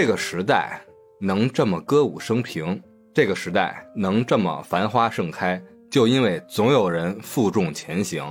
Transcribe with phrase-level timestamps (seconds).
[0.00, 0.80] 这个时代
[1.18, 2.80] 能这么歌舞升平，
[3.12, 8.22] 这个时代能这么繁花盛开，就因为总有人负重前行。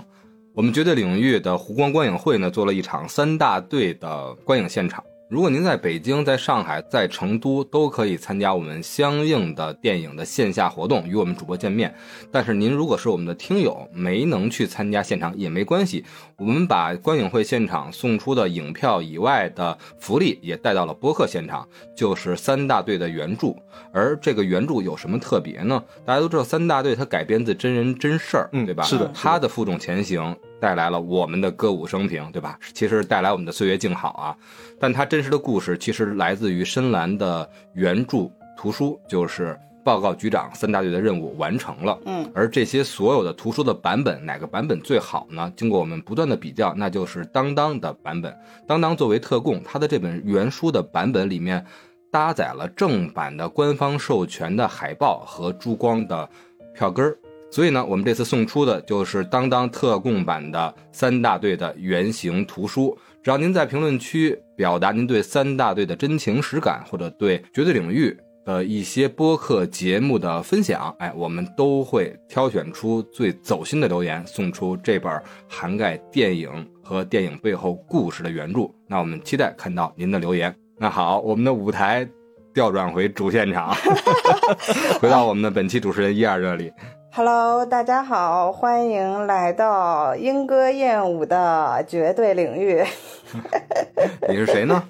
[0.56, 5.04] 我们绝对领域的湖光观影会呢，做了一场三大队的观影现场。
[5.30, 11.94] 如果您在北京、在上海、在成都，都可以参加我们相应的电影的线下活动，与我们主播见面。
[12.32, 16.06] 但是您如果是我们的听友，没能去参加现场也没关系，
[16.38, 23.54] 我们把观影会现场送出的影票以外的福利也带到了播客现场，就是三大队的原著。
[23.92, 25.84] 而这个原著有什么特别呢？
[26.06, 28.82] 大家都知道，三大队它改编自真人真事儿，嗯对吧？
[28.84, 32.58] 是的它的负重前行带来了我们的歌舞升平，对吧？
[32.74, 34.36] 其实带来我们的岁月静好啊。
[34.80, 41.98] 但它真实的故事其实来自于深蓝的原著图书，就是报告局长三大队的任务完成了。
[42.06, 45.52] 嗯，而这些所有的图书的版本，哪个版本最好呢？
[45.56, 48.36] 经过我们不断的比较，那就是当当的版本。
[48.68, 51.66] 当当作为特供，它的这本原书的版本里面
[52.12, 56.28] 搭载了正版的官方授权的海报和珠光的
[56.74, 57.18] 票根儿。
[57.58, 62.96] 所以呢，我们这次送出的就是当当特供版的三大队的原型图书。
[63.24, 76.48] 只要您在评论区表达您对三大队的真情实感，或者对绝对领域的一些播客节目的分享，哎，我们都会挑选出最走心的留言，送出这本涵盖电影
[76.84, 78.70] 和电影背后故事的原著。
[78.88, 80.56] 那我们期待看到您的留言。
[80.78, 82.08] 那好，我们的舞台
[82.54, 83.74] 调转回主现场，
[85.02, 86.72] 回到我们的本期主持人一二这里。
[87.12, 92.84] Hello，大家好，欢迎来到莺歌燕舞的绝对领域，
[94.30, 94.84] 你是谁呢？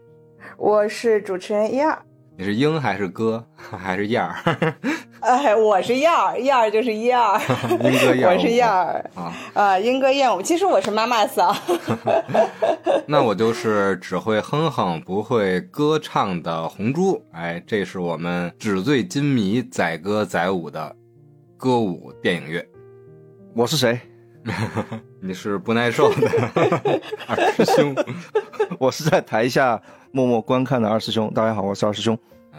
[0.58, 1.96] 我是主持人一二。
[2.36, 4.74] 你是鹰还是歌 还是燕儿？
[5.20, 7.38] 哎，我是燕儿，燕儿就是一二，
[7.70, 9.32] 莺歌燕舞我是燕儿啊。
[9.54, 10.40] 啊，莺歌燕舞。
[10.42, 11.54] 其实我是妈妈桑，
[13.06, 17.20] 那我就是只会哼哼不会歌唱的红猪。
[17.32, 20.94] 哎，这是我们纸醉金迷载歌载舞的
[21.58, 22.64] 歌舞电影乐。
[23.52, 24.00] 我是谁？
[25.20, 26.30] 你是不耐受的
[27.26, 27.92] 二师兄。
[28.78, 29.82] 我是在台下
[30.12, 31.28] 默默观看的二师兄。
[31.34, 32.16] 大家好，我是二师兄。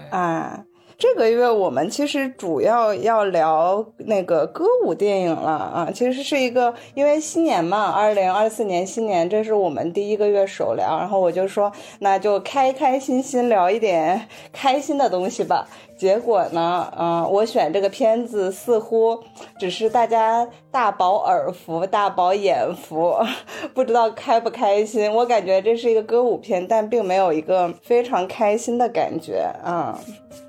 [0.10, 0.66] 啊。
[0.98, 11.72] 这个月我们其实主要要聊那个歌舞电影了啊，其实是一个因为新年嘛，二零二四年新年，这是我们第一个月首聊，然后我就说
[12.02, 15.66] 那就开开心心聊一点开心的东西吧。
[16.00, 19.22] 结果呢，嗯、我选这个片子似乎
[19.60, 23.14] 只是大家大饱耳福、大饱眼福，
[23.76, 25.14] 不知道开不开心。
[25.14, 30.00] 我感觉这是一个歌舞片，但并没有一个非常开心的感觉啊。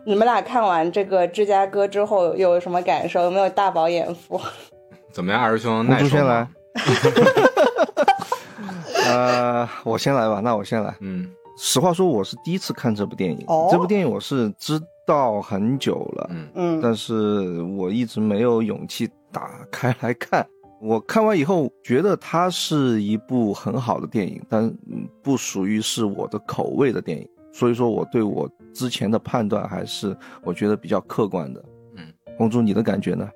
[0.06, 3.22] 你们俩看完这个芝加哥之后有什么感受？
[3.25, 4.41] 有没有大饱眼福？
[5.12, 6.49] 怎么样，二师兄红耐受猪先来吗？
[9.06, 10.41] 呃，我先来吧。
[10.43, 10.94] 那我先来。
[11.00, 11.28] 嗯
[11.62, 13.44] 实话说，我是第一次看这部电影。
[13.47, 20.44] 哦这部电影我是知道很久了，嗯嗯但是我一直没有勇气打开来看。
[20.81, 31.62] 我看完以后觉得它是一部很好的电影，但嗯不属于是我的口味的电影，所以说我对我之前的判断还是我觉得比较客观的。
[31.97, 32.06] 嗯，
[32.38, 33.28] 红猪，你的感觉呢？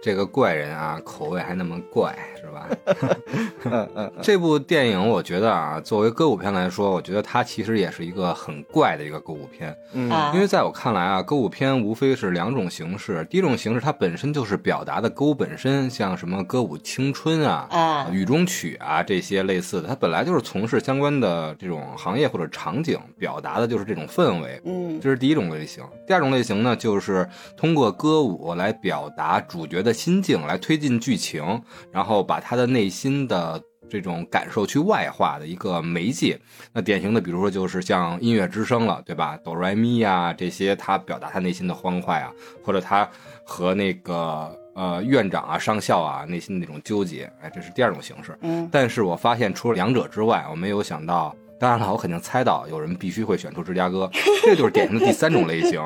[0.00, 2.68] 哎，这个怪人啊，口味还那么怪，是吧？
[3.64, 9.76] 嗯嗯这部电影我觉得啊，作为歌舞片来说，我觉得它其实也是一个很怪的一个歌舞片。
[9.92, 13.24] 嗯啊因为在我看来啊，歌舞片无非是两种形式。
[13.30, 24.60] 第一种形式，它本身就是表达的歌舞本身，像什么歌舞青春啊、啊雨中曲啊这些类似的，它本来就是从事相关的这种行业或者场景，表达的就是这种氛围。
[24.64, 25.84] 嗯这是第一种类型。
[26.06, 31.62] 第二种类型呢，就是通过歌舞来表达主角的心境，来推进剧情，
[31.92, 36.38] 然后把他的内心的这种感受去外化的一个媒介。
[36.72, 39.36] 那典型的，比如说就是像音乐之声了，对吧？
[39.44, 42.32] 哆来咪呀这些，他表达他内心的欢快啊，
[42.64, 43.08] 或者他
[43.44, 48.38] 和那个呃院长啊、上校啊内心的那种纠结，哎，这是第二种形式。
[48.42, 54.08] 嗯但是我发现除了两者之外，我没有想到，当然了，我肯定猜到有人必须会选出芝加哥，
[54.44, 55.82] 这就是典型的第三种类型，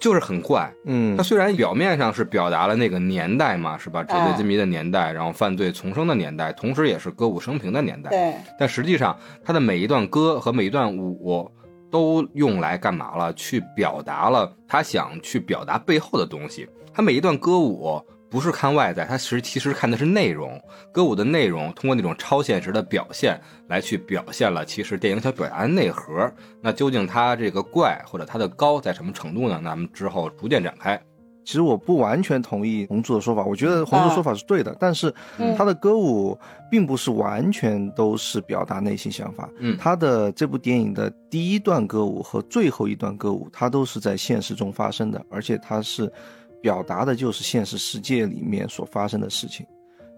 [0.00, 0.72] 就是很怪。
[0.86, 4.02] 嗯它虽然表面上是表达了那个年代嘛，是吧？
[4.02, 8.10] 纸醉金迷的年代，然后犯罪丛生的年代，同时也是歌舞升平的年代。
[8.10, 11.48] 对，但实际上，它的每一段歌和每一段舞
[11.90, 13.32] 都用来干嘛了？
[13.34, 16.68] 去表达了他想去表达背后的东西。
[16.92, 20.58] 他每一段歌舞不是看外在，他实其实看的是内容。
[20.92, 26.30] 歌舞的内容通过那种超现实的表现来去表现了其实电影想表达的内核。
[26.62, 29.58] 那究竟它这个怪或者它的高在什么程度呢？
[29.60, 31.00] 那咱们之后逐渐展开。
[31.42, 36.38] 其实我不完全同意红柱的说法，我觉得红柱说法是对的，但是嗯他的歌舞
[36.70, 39.48] 并不是完全都是表达内心想法。
[39.58, 46.12] 嗯他的这部电影的第一段歌舞和最后一段歌舞，它都是在现实中发生的，而且它是
[46.60, 49.66] 表达的就是现实世界里面所发生的事情，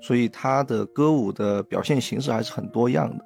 [0.00, 3.24] 所以他的歌舞的表现形式还是很多样的。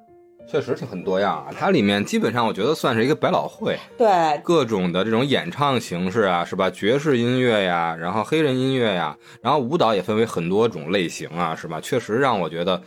[0.49, 1.51] 确实挺很多样啊。
[1.51, 4.07] 它里面基本上我觉得算是一个百老汇，对，
[4.45, 6.69] 各种的这种演唱形式啊，是吧？
[6.69, 11.81] 爵士音乐呀，然后黑人音乐呀，然后舞蹈也分为很多种类型啊，是吧？
[11.81, 12.81] 确实让我觉得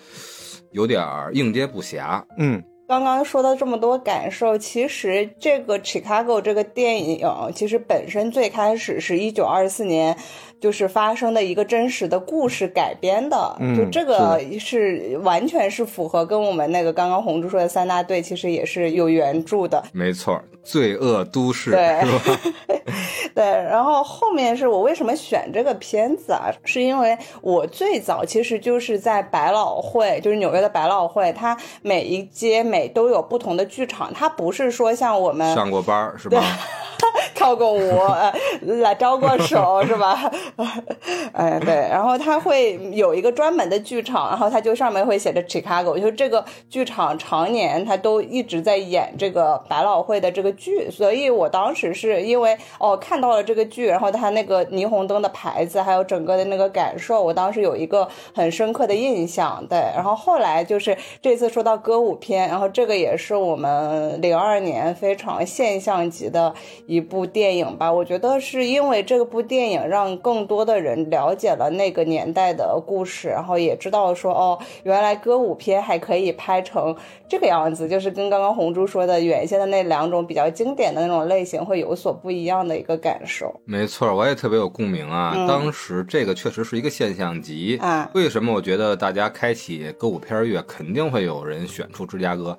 [0.72, 2.24] 有点应接不暇。
[2.38, 10.16] 嗯，刚刚说到这么多感受，其实这个《Chicago》这个电影，其实本身最开始是一九二四年，
[10.58, 19.80] 就是发生的一个真实的故事改编的，嗯就这个是完全是符合跟我们那个刚刚红珠说的三大队，其实也是有原著的。
[19.92, 22.52] 没错，罪恶都市对是？
[23.32, 26.50] 对，然后后面是我为什么选这个片子啊？
[26.64, 36.42] 是因为我最早其实就是在百老汇，就是纽约的百老汇，它每一街每都有不同的剧场，它不是说像我们上过班儿是吧？
[37.34, 38.30] 跳过舞，呃，
[38.82, 40.30] 来招过手是吧？
[41.32, 59.64] 哎，对，然后它会有一个专门的剧场，然后它就上面会写着 Chicago，就是这个剧场常年它都一直在演这个百老汇的这个剧，所以我当时是因为哦看到了这个剧，然后它那个霓虹灯的牌子，还有整个的那个感受，我当时有一个很深刻的印象。
[59.66, 66.54] 对，然后后来就是这次说到歌舞片，然后这个也是我们零二年非常现象级的
[66.86, 67.92] 一部电影吧。
[67.92, 76.94] 我觉得是因为这部电影让更多的人了解了那个年代的故事，然后也知道说哦，原来歌舞片还可以拍成
[77.28, 85.34] 这个样子，就是跟刚刚红珠说的原先的那两种比较经典的那种类型会有所不一样的一个感受没错，我也特别有共鸣啊。
[85.36, 87.76] 嗯当时这个确实是一个现象级。
[87.78, 88.08] 啊。
[88.14, 92.49] 为什么我觉得大家开启歌舞片月肯定会有人选出芝加哥？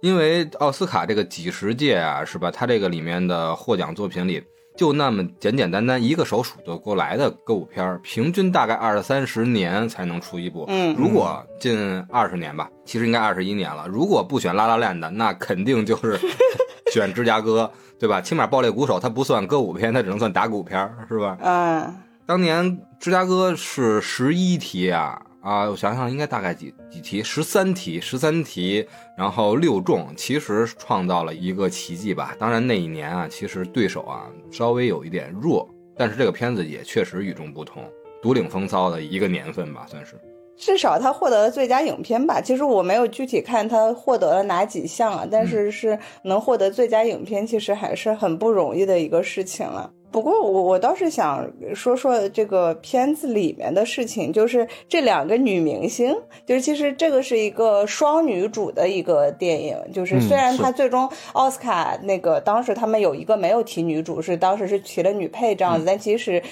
[0.00, 2.50] 因为奥斯卡这个几十届啊，是吧？
[2.50, 4.42] 它这个里面的获奖作品里，
[4.76, 10.64] 就那么简简单单一个手数得过来的歌舞片儿，平均大概二三十年才能出一部。
[10.68, 13.86] 嗯如果近二十年吧，其实应该二十一年了。
[13.88, 16.18] 如果不选拉拉链的，那肯定就是
[16.92, 18.20] 选芝加哥，对吧？
[18.20, 21.36] 起码爆裂鼓手它不算歌舞片，它只能算打鼓片儿，是吧？
[21.40, 21.94] 嗯，
[22.26, 28.84] 当年芝加哥是十一题啊啊，我想想应该大概几几题，十三题，十三题，
[29.16, 32.34] 然后六中，其实创造了一个奇迹吧。
[32.36, 37.84] 当然那一年啊，其实对手啊稍微有一点弱，但是这个片子也确实与众不同，
[38.20, 40.20] 独领风骚的一个年份吧，算是。
[40.56, 42.40] 至少他获得了最佳影片吧。
[42.40, 49.88] 其实我没有具体看他获得了哪几项啊，但是是能获得最佳影片，其实还是很不容易的一个事情了。
[50.16, 56.16] 不过我我倒是想说说这个片子里面的事情，就是这两个女明星，
[56.46, 66.42] 就是其实这个是一个双女主的一个电影，就是嗯虽然是它最终奥斯卡那个当时他们有一个没有提女主，是当时是提了女配这样子，但其实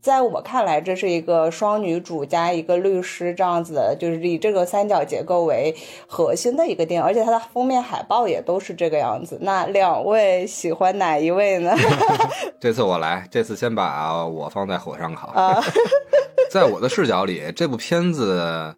[0.00, 5.72] 在我看来，这是一个双女主加一个律师这样子的，就是以这个三角结构为
[6.08, 9.38] 核心的一个电影，而且它的封面海报也都是这个样子。
[9.42, 11.72] 那两位喜欢哪一位呢？
[12.58, 15.28] 这次我来，这次先把我放在火上烤。
[15.28, 15.60] 啊，
[16.50, 18.74] 在我的视角里，这部片子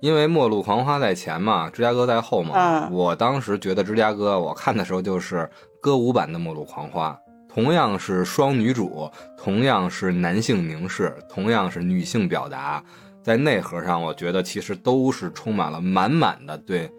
[0.00, 2.52] 因为《末路狂花》在前嘛，芝加哥在后嘛。
[2.54, 5.48] 嗯我当时觉得芝加哥，我看的时候就是
[5.80, 7.18] 歌舞版的《末路狂花》，
[7.52, 12.82] 同样是双女主，同样是男性凝视，同样是女性表达，
[13.22, 16.90] 在内核上，我觉得其实都是充满了满满的对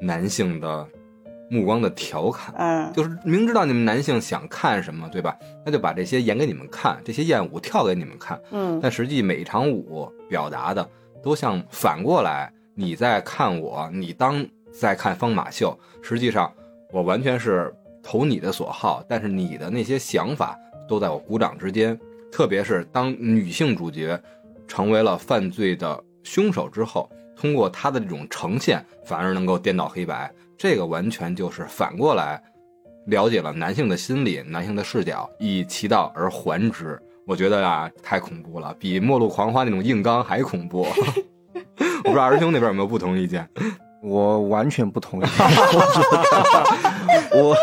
[0.00, 0.86] 男性的
[1.50, 2.54] 目光的调侃。
[2.56, 5.36] 嗯，就是明知道你们男性想看什么，对吧？
[5.64, 8.40] 那就把这些演给你们看，这些艳舞跳给你们看。
[8.50, 10.88] 嗯但实际每一场舞表达的
[11.22, 15.78] 都像反过来，你在看我，你当在看方马秀。
[16.02, 16.52] 实际上，
[16.92, 20.56] 我完全是投你的所好，但是你的那些想法
[20.88, 21.98] 都在我鼓掌之间。
[22.30, 24.20] 特别是当女性主角
[24.68, 30.30] 成为了犯罪的凶手之后，通过她的这种呈现，反而能够颠倒黑白。
[30.58, 32.42] 这个完全就是反过来
[33.06, 37.00] 了解了男性的心理、男性的视角，以其道而还之。
[37.26, 40.82] 我觉得啊，太恐怖了，比《末路狂花》那种硬刚还恐怖。
[42.04, 43.48] 我不知道二师兄那边有没有不同意见？
[44.02, 45.24] 我完全不同意。
[47.32, 47.56] 我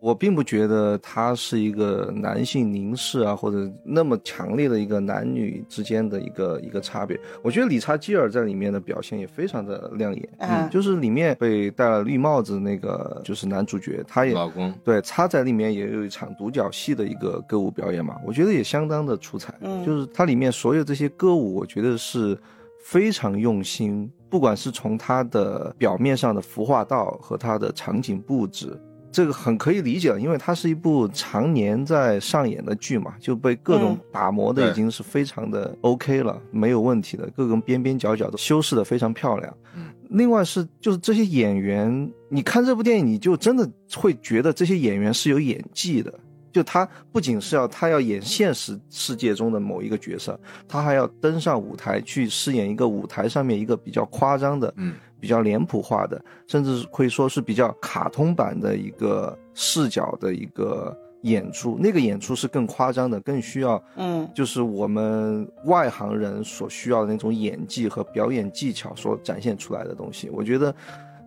[0.00, 7.18] 我我并不觉得他是一个男性凝视啊，或者那么强烈的一个男女之间的一个一个差别。
[7.42, 19.54] 我觉得理查基尔在里面的表现也非常的亮眼，嗯就是里面被戴了绿帽子那个就是男主角，他也老公，对，他在里面也有一场独角戏的一个歌舞表演嘛，我觉得也相当的出彩。
[19.60, 22.38] 嗯就是它里面所有这些歌舞，我觉得是
[22.82, 28.78] 非常用心，不管是从它的表面上的服化道和它的场景布置，
[29.18, 39.52] 这个很可以理解了，因为它是一部常年在上演的剧嘛，就被各种嗯打磨的已经是非常的 OK 了，没有问题的，各种边边角角都修饰的非常漂亮。
[39.74, 46.14] 嗯，另外是就是这些演员，你看这部电影，你就真的会觉得这些演员是有演技的。
[46.52, 61.76] 就他不仅是要他要演现实世界中的某一个角色，他还要登上舞台去饰演一个舞台上面一个比较夸张的、嗯，比较脸谱化的，甚至可以说是比较卡通版的一个视角的一个演出。
[61.80, 70.30] 那个演出是更夸张的，更需要嗯就是我们外行人所需要的那种演技和表演技巧所展现出来的东西。
[70.30, 70.74] 我觉得，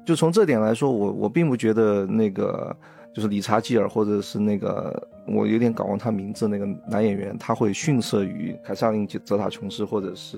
[0.06, 2.76] 就从这点来说，我我并不觉得那个
[3.14, 10.38] 就是理查基尔或者是那个我有点搞忘他名字那个男演员，他会逊色于凯撒琳·泽塔琼斯或者是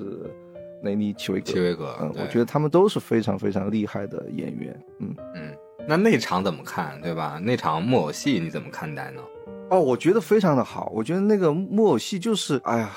[0.83, 1.51] 雷尼·齐维格。
[1.51, 4.79] 齐维格嗯，我觉得他们都是非常非常厉害的演员。
[4.99, 5.55] 嗯，嗯，
[5.87, 7.39] 那那场怎么看，对吧？
[7.41, 9.21] 那场木偶戏你怎么看待呢？
[9.69, 10.91] 哦，我觉得非常的好。
[10.93, 12.91] 我觉得那个木偶戏就是，哎呀，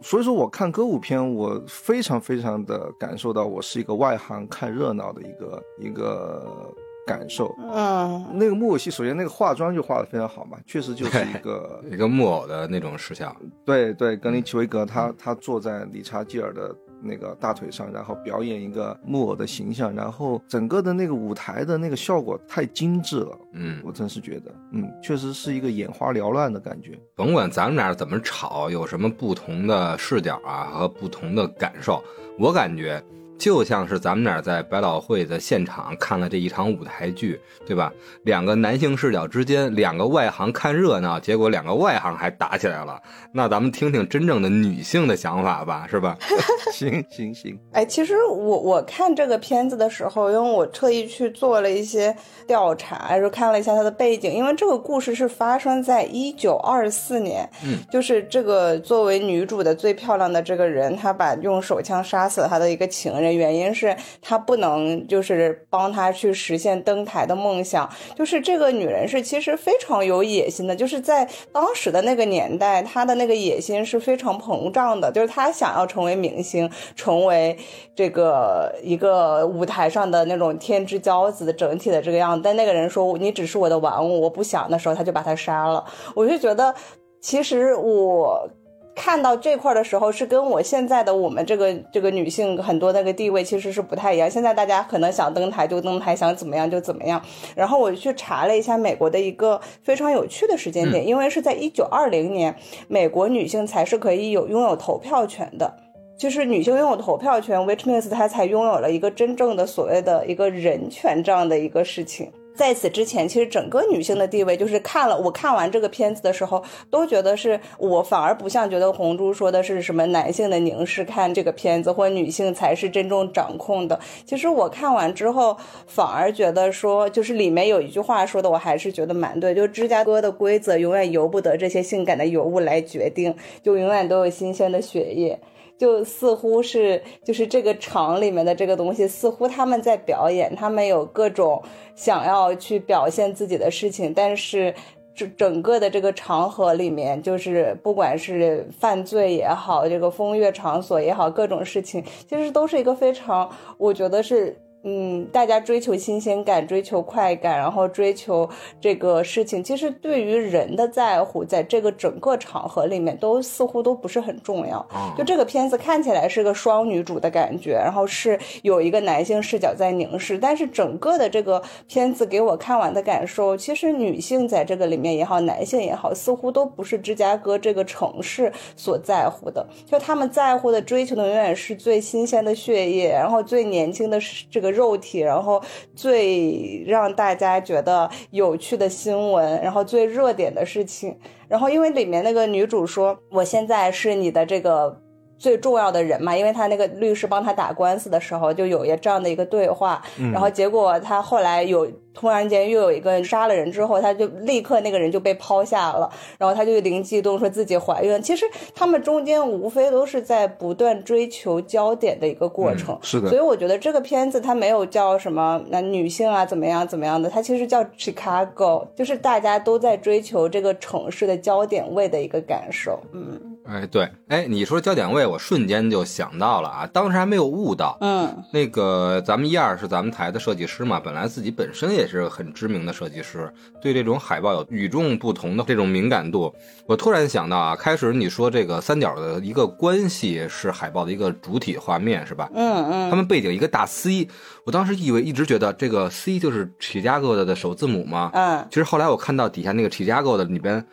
[0.00, 6.72] 所以说我看歌舞片，我非常非常的感受到我是一个外行看热闹的一个一个
[7.06, 7.54] 感受。
[7.58, 26.98] 嗯那个木偶戏，首先那个化妆就化的非常好嘛，确实就是一个一个木偶的那种视效，对对，格林奇维格他他坐在理查基尔的那个大腿上，然后表演一个木偶的形象，然后整个的那个舞台的那个效果太精致了，嗯，我真是觉得，嗯，确实是一个眼花缭乱的感觉。
[27.14, 32.02] 甭管咱们俩怎么吵，有什么不同的视角啊和不同的感受，
[32.38, 33.02] 我感觉
[33.38, 37.92] 就像是咱们俩在百老汇的现场看了这一场舞台剧，对吧？
[38.24, 43.00] 两个男性视角之间，两个外行看热闹，结果两个外行还打起来了。
[43.32, 46.16] 那咱们听听真正的女性的想法吧，是吧？
[46.72, 52.14] 行行行，哎，其实我我看这个片子的时候，因为我特意去做了一些
[52.46, 77.56] 调查，然后看了一下它的背景，因为这个故事是发生在一九二四年，嗯，就是这个作为女主的最漂亮的这个人，她把用手枪杀死了她的一个情人，的原因是她不能就是帮他去实现登台的梦想，就是这个女人是其实非常有野心的，就是在当时的那个年代，她的那个野心是非常膨胀的，就是她想要成为明星，成为
[77.94, 82.42] 这个一个舞台上的那种天之骄子的整体的这个样子。
[82.44, 85.84] 但那个人说你只是我的玩物，我不想的时候，他就把他杀了。
[86.14, 86.74] 我就觉得，
[87.20, 88.48] 其实我。
[88.94, 94.30] 看到这块的时候，是跟我现在的我们这个这个女性很多那个地位其实是不太一样。
[94.30, 97.20] 现在大家可能想登台就登台，想怎么样就怎么样。
[97.54, 102.54] 然后我去查了一下美国的一个非常有趣的时间点，因为是在一九二零年，
[102.88, 105.74] 美国女性才是可以有拥有投票权的。
[106.18, 112.30] 就是女性拥有投票权，which means 她才拥有了一个真正的所谓的一个人权这样的一个事情。
[112.54, 123.98] 在此之前，其实整个女性的地位，就是看了我看完这个片子的时候，都觉得是我反而不像觉得红珠说的是什么男性的凝视看这个片子，或女性才是真正掌控的。
[124.26, 125.56] 其实我看完之后，
[125.86, 135.40] 反而觉得说，就是里面有一句话说的，我还是觉得蛮对，就芝加哥的规则永远由不得这些性感的尤物来决定，就永远都有新鲜的血液。
[135.78, 141.62] 就似乎是就是这个场里面的这个东西，似乎他们在表演，他们有各种
[141.94, 144.74] 想要去表现自己的事情，但是
[145.14, 154.56] 整整个的这个场合里面，就是不管是犯罪也好，这个风月场所也好，各种事情，其实都是一个非常，我觉得是。
[154.84, 158.48] 嗯，大家追求新鲜感，追求快感，然后追求
[158.80, 164.78] 这个事情，其实对于人的在乎，在这个整个场合里面，都似乎都不是很重要。
[164.92, 184.18] 哦就这个片子看起来是个双女主的感觉，然后是有一个男性视角在凝视，但是整个的这个片子给我看完的感受，其实女性在这个里面也好，男性也好，似乎都不是芝加哥这个城市所在乎的，就他们在乎的、追求的永远是最新鲜的血液，然后最年轻的
[184.50, 185.62] 这个肉体，然后
[185.94, 191.18] 最让大家觉得有趣的新闻，然后最热点的事情。
[191.48, 195.01] 然后因为里面那个女主说，我现在是你的这个。
[195.42, 200.00] 最重要的人嘛，因为他那个律师帮他打官司的时候，就有一这样的一个对话，
[200.32, 201.84] 然后结果他后来有
[202.14, 206.08] 突然间又有一个人杀了人之后，他就立刻那个人就被抛下了，
[206.38, 208.22] 然后他就灵机一动说自己怀孕。
[208.22, 223.51] 其实他们中间无非都是在不断追求焦点的一个过程，是的所以我觉得这个片子它没有叫什么那女性啊怎么样怎么样的，它其实叫 Chicago，就是大家都在追求这个城市的焦点位的一个感受，嗯。
[223.64, 236.52] 哎，对，哎，你说焦点位，我瞬间就想到了啊，当时还没有悟到，嗯那个咱们一二是咱们台的设计师嘛，本来自己本身也是很知名的设计师，对这种海报有与众不同的这种敏感度。
[236.86, 242.50] 我突然想到啊，开始你说这个三角的一个关系是海报的一个主体画面是吧？
[242.54, 244.28] 嗯嗯，他们背景一个大 C，
[244.64, 250.84] 我当时以为一直觉得这个 C 就是起加哥的的首字母嘛，嗯其实后来我看到底下那个 Chicago 的里边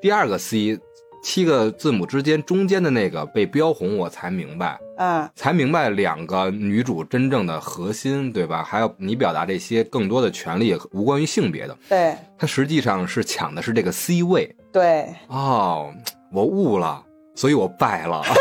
[0.00, 0.78] 第二个 C，
[1.22, 8.62] 七个字母之间中间的那个被标红，我才明白，嗯才明白两个女主真正的核心，对吧？
[8.62, 15.92] 还有你表达这些更多的权利无关于性别的，对它实际上是抢的是这个 C 位对，哦，
[16.32, 17.02] 我悟了，
[17.34, 18.22] 所以我败了。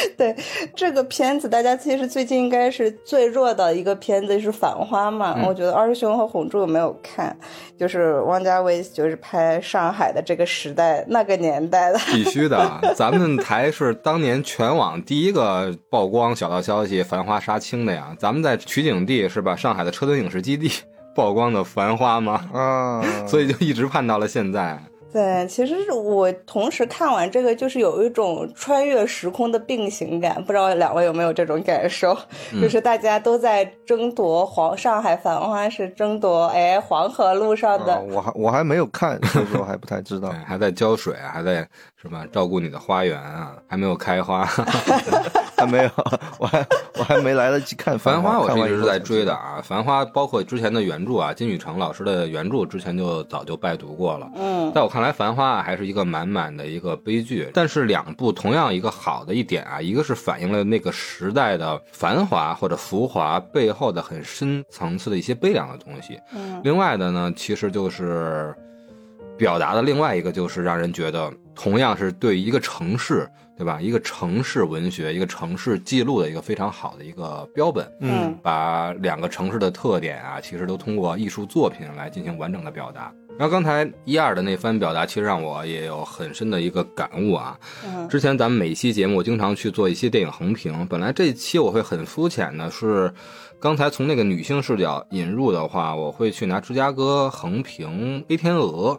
[0.16, 0.34] 对
[0.74, 5.34] 这个片子，大家其实最近应该是最热的一个片子是《繁花》嘛。
[5.36, 7.36] 嗯我觉得二师兄和红柱没有看，
[7.78, 11.98] 就是王家卫就是拍上海的这个时代那个年代的。
[12.06, 18.14] 必须的，咱们台是当年全网第一个曝光小道消息《繁花》杀青的呀。
[18.18, 19.56] 咱们在取景地是吧？
[19.56, 20.70] 上海的车墩影视基地
[21.14, 24.78] 曝光的《繁花》嘛，啊，所以就一直盼到了现在。
[25.12, 32.16] 对，其实是我同时看完这个，就是有一种穿越时空的并行感，不知道两位有没有这种感受？
[32.60, 40.32] 就是大家都在争夺黄上海繁花是争夺哎黄河路上的啊我还我还没有看，所以说还不太知道。
[40.46, 41.66] 还在浇水，还在
[42.00, 42.24] 是吧？
[42.32, 44.46] 照顾你的花园啊，还没有开花。
[45.58, 45.90] 还没有，
[46.38, 46.64] 我还
[46.96, 48.96] 我还没来得及看繁花花，我一直是在。
[48.96, 49.60] 追的啊。
[49.60, 54.30] 繁花包括之前的原著啊，金宇澄老师的原著之前就早就拜读过了。
[54.36, 57.50] 嗯在我看来，《繁花》啊还是一个满满的一个悲剧。
[57.52, 66.20] 但是两部同样一个好的一点啊，一个是反映了那个时代的繁华或者浮华背后的很深层次的一些悲凉的东西。
[66.32, 68.54] 嗯另外的呢，其实就是
[69.38, 73.26] 表达的另外一个，就是让人觉得同样是对一个城市，
[73.56, 73.80] 对吧？
[73.80, 77.90] 一个城市文学，一个城市记录的一个非常好的一个标本。
[78.00, 83.12] 嗯把两个城市的特点啊，其实都通过艺术作品来进行完整的表达。
[83.38, 87.56] 然后刚才一二的那番表达，其实让我也有很深的一个感悟啊。
[87.86, 93.12] 嗯之前咱们每期节目经常去做一些电影横评，本来这一期我会很肤浅的，是
[93.60, 98.92] 刚才从那个女性视角引入的话，我会去拿芝加哥横评《黑天鹅》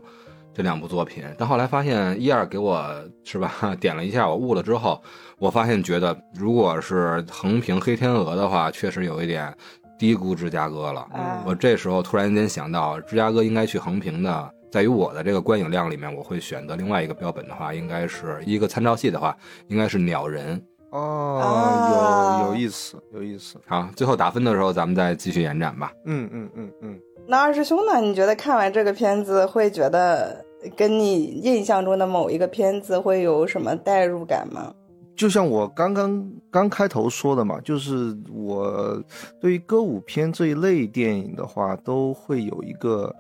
[0.60, 2.86] 这两部作品，但后来发现一二给我
[3.24, 5.02] 是吧 点了一下，我悟了之后，
[5.38, 9.56] 我发现觉得如果是横评《黑天鹅》的话，确实有一点
[9.98, 11.08] 低估芝加哥了。
[11.16, 19.34] 嗯我这时候突然间想到，芝加哥应该去横评的，在于我的这个观影量里面，我会选择另外一个标本的话，应该是一个参照系的话，
[19.70, 20.58] 应该是《鸟人》。
[20.92, 23.58] 哦，啊有有意思，有意思。
[23.66, 25.94] 好，最后打分的时候，咱们再继续延展吧。
[26.06, 28.02] 嗯嗯嗯嗯，那二师兄呢？
[28.02, 30.44] 你觉得看完这个片子会觉得
[30.76, 34.74] 跟你印象中的某一个片子会有什么代入感吗？
[35.16, 39.04] 就像我刚刚刚开头说的嘛，就是我
[39.40, 43.14] 对于歌舞片这一类电影的话，都会有一个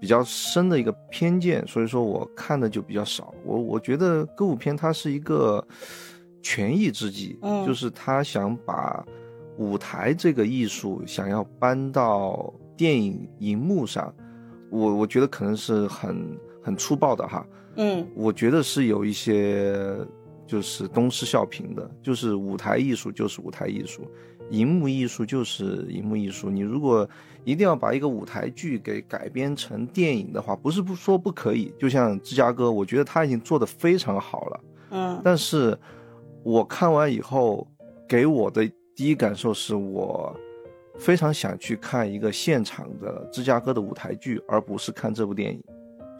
[0.00, 3.34] 比较深的一个偏见，所以说我看的就比较少。
[3.44, 5.64] 我我觉得歌舞片它是一个
[6.42, 9.04] 权宜之计，嗯就是他想把
[9.58, 14.14] 舞台这个艺术想要搬到电影荧幕上，
[14.70, 17.46] 我我觉得可能是很很粗暴的哈，
[17.76, 19.96] 嗯我觉得是有一些
[20.46, 24.06] 就是东施效颦的，就是舞台艺术就是舞台艺术，
[24.50, 26.48] 荧幕艺术就是荧幕艺术。
[26.50, 27.08] 你如果
[27.44, 31.74] 一定要把一个舞台剧给改编成电影的话，不是不说不可以。
[31.78, 35.76] 就像芝加哥，我觉得他已经做得非常好了，嗯但是
[36.44, 37.66] 我看完以后
[38.06, 40.36] 给我的第一感受是我
[40.98, 45.64] 非常想去看一个现场的芝加哥的舞台剧，而不是看这部电影。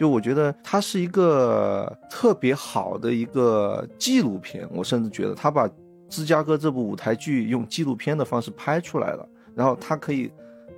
[0.02, 5.70] 就我觉得它是一个特别好的一个纪录片，我甚至觉得他把
[6.08, 10.28] 芝加哥这部舞台剧用纪录片的方式拍出来了，然后它可以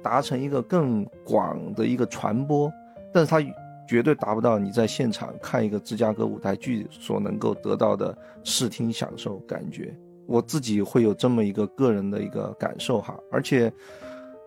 [0.02, 2.70] 达成一个更广的一个传播，
[3.14, 3.40] 但是它
[3.88, 9.96] 绝对达不到你在现场看一个芝加哥舞台剧所能够得到的视听享受感觉。
[10.26, 13.72] 我自己会有这么一个个人的一个感受哈，而且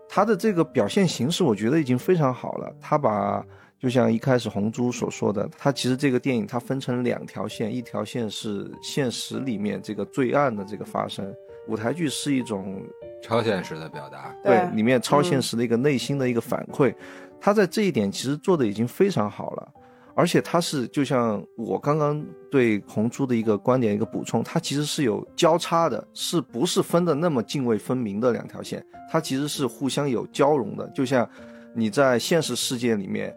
[0.07, 2.71] 他的这个表现形式，我觉得已经非常好了。
[2.79, 3.43] 他把
[3.79, 11.33] 就像一开始红珠所说的，它其实这个电影它分成两条线，一条线是现实里面这个罪案的这个发生，
[11.67, 12.81] 舞台剧是一种
[13.21, 14.35] 超现实的表达。
[14.43, 16.93] 对里面超现实的一个内心的一个反馈，
[17.39, 19.73] 他在这一点其实做的已经非常好了。
[20.15, 28.83] 而且它是就像我刚刚对红猪的一个观点一个补充，它其实是有交叉的，是不是分的那么泾渭分明的两条线？
[29.11, 30.87] 它其实是互相有交融的。
[30.87, 31.29] 就像
[31.75, 33.31] 你在现实世界里面，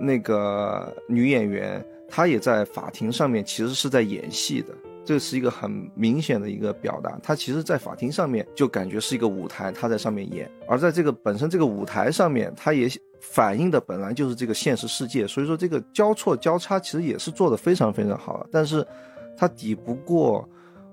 [0.00, 7.18] 那个女演员她也在法庭上面其实是在演戏的，这是一个很明显的一个表达。
[7.22, 12.88] 她其实，在法庭上面就感觉是一个舞台，她在上面演，而在这个本身这个舞台上面，她也。
[13.20, 18.86] 反映的本来就是这个现实世界，所以说这个交错交叉其实也是做的非常非常好但是，
[19.36, 20.48] 它抵不过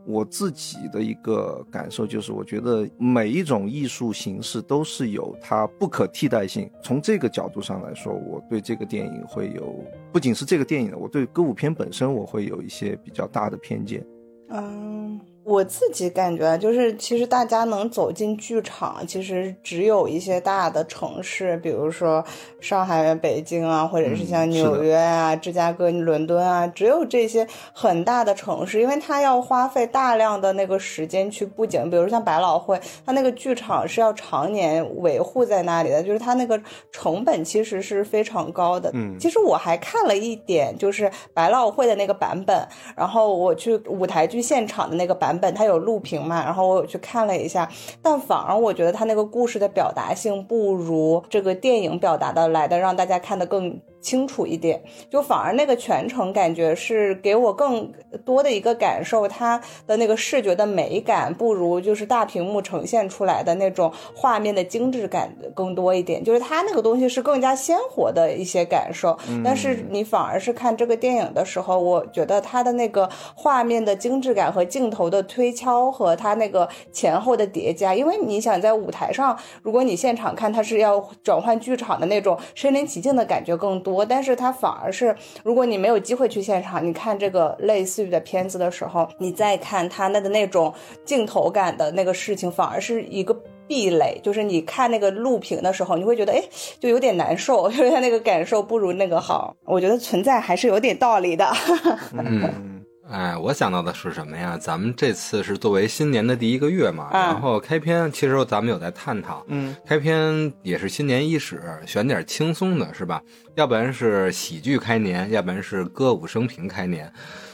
[0.05, 6.69] 我自己的一个感受，就是我觉得每一种艺术形式都是有它不可替代性。
[6.83, 14.05] 从这个角度上来说，我对这个电影会有，不仅是这个电影，我对歌舞片本身我会有一些比较大的偏见。
[14.49, 15.19] 嗯。
[15.45, 22.25] 我自己感觉就是，其实大家能走进剧场，其实只有一些大的城市，比如说
[22.59, 36.59] 上海、北京啊，或者是像纽约啊、芝加哥、伦敦啊，只有这些很大的城市，因为它要花费大量的那个时间去布景，比如像百老汇，它那个剧场是要常年维护在那里的，就是它那个
[36.91, 38.89] 成本其实是非常高的。
[38.95, 45.34] 嗯，其实我还看了一点，就是百老汇的那个版本，然后我去舞台剧现场的那个版。
[45.39, 47.69] 本它有录屏嘛，然后我有去看了一下，
[48.01, 53.79] 但反而我觉得它那个故事的表达性不如这个电影表达的来的让大家看得更。
[54.05, 57.91] 清楚一点，就反而那个全程感觉是给我更
[58.23, 69.17] 多的一个感受，它的那个视觉的美感不如就是大屏幕呈现出来的那种画面的精致感更多一点，就是它那个东西是更加鲜活的一些感受。
[69.43, 83.94] 但是你反而是看这个电影的时候，我觉得它的那个画面的精致感和镜头的推敲和它那个前后的叠加，因为你想在舞台上，如果你现场看，它是要转换剧场的那种身临其境的感觉更多。
[84.03, 90.73] 但是它反而是，如果你没有机会去现场，你看这个类似于的片子的时候，你再看它那的那种
[91.05, 93.33] 镜头感的那个事情，反而是一个
[93.67, 94.19] 壁垒。
[94.23, 96.41] 就是你看那个录屏的时候，你会觉得哎，
[96.79, 99.55] 就有点难受，因为他那个感受不如那个好。
[99.63, 101.47] 我觉得存在还是有点道理的。
[102.17, 102.74] 嗯。
[103.07, 104.57] 哎，我想到的是什么呀？
[104.57, 113.21] 咱们这次是作为新年的第一个月嘛，然后开篇其实咱们有在探讨，嗯，开篇也是新年伊始，选点轻松的，是吧？
[113.53, 117.11] 要不然是喜剧开年，要不然是歌舞升平开年。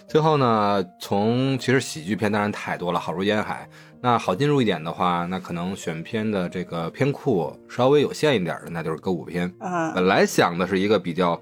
[0.07, 3.67] 最后呢，从其实喜剧片当然太多了，好如烟海。
[4.03, 9.53] 那好进入一点的话，那可能选片的这个片库稍微有限一点的，那就是歌舞片。
[9.59, 11.39] 啊，本来想的是一个比较。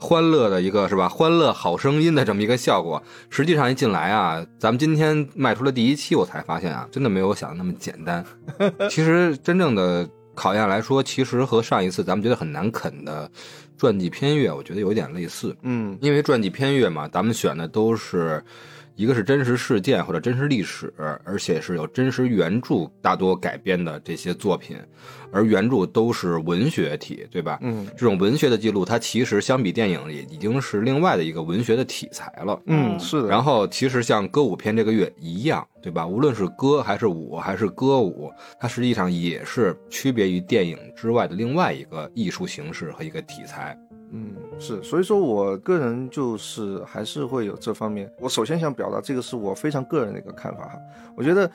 [0.00, 1.08] 欢乐的一个是吧？
[1.08, 8.24] 欢乐好声音的这么一个效果，实际上一进来啊，咱们今天迈出了第一期，我才发现啊，真的没有我想的那么简单。
[8.88, 13.30] 其实真正的考验来说，其实和上一次咱们觉得很难啃的
[13.76, 15.54] 传记片乐，我觉得有点类似。
[15.62, 18.42] 嗯，因为传记片乐嘛，咱们选的都是。
[19.00, 20.92] 一个是真实事件或者真实历史，
[21.24, 24.76] 而且是有真实原著大多改编的这些作品，
[25.32, 27.58] 而原著都是文学体，对吧？
[27.62, 32.60] 嗯，这种文学的记录，它其实相比电影也已经是另外的一个文学的题材了。
[32.66, 33.28] 嗯，是的。
[33.28, 36.06] 然后其实像歌舞片这个月一样，对吧？
[36.06, 43.74] 无论是歌还是舞还是歌舞，它实际上也是区别于电影之外的另外一个艺术形式和一个题材。
[44.12, 48.10] 嗯，是，所以说我个人就是还是会有这方面。
[48.18, 50.78] 我首先想表达这个是我非常个人的一个看法哈。
[51.16, 51.48] 我觉得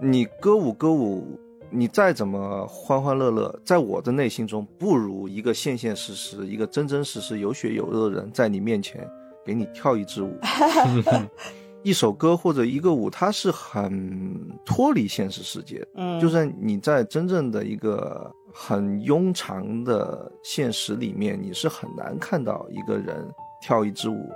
[0.00, 1.38] 你歌舞歌舞，
[1.70, 9.08] 你再怎么欢欢乐乐，在我的内心中不如一个现现实实、一个真真实实、有血有肉的人在你面前
[9.46, 10.36] 给你跳一支舞。
[11.84, 15.86] 一首歌或者一个舞，它是很脱离现实世界。
[15.94, 18.28] 嗯，就是你在真正的一个。
[18.52, 23.26] 很庸常的现实里面，你是很难看到一个人
[23.60, 24.30] 跳一支舞，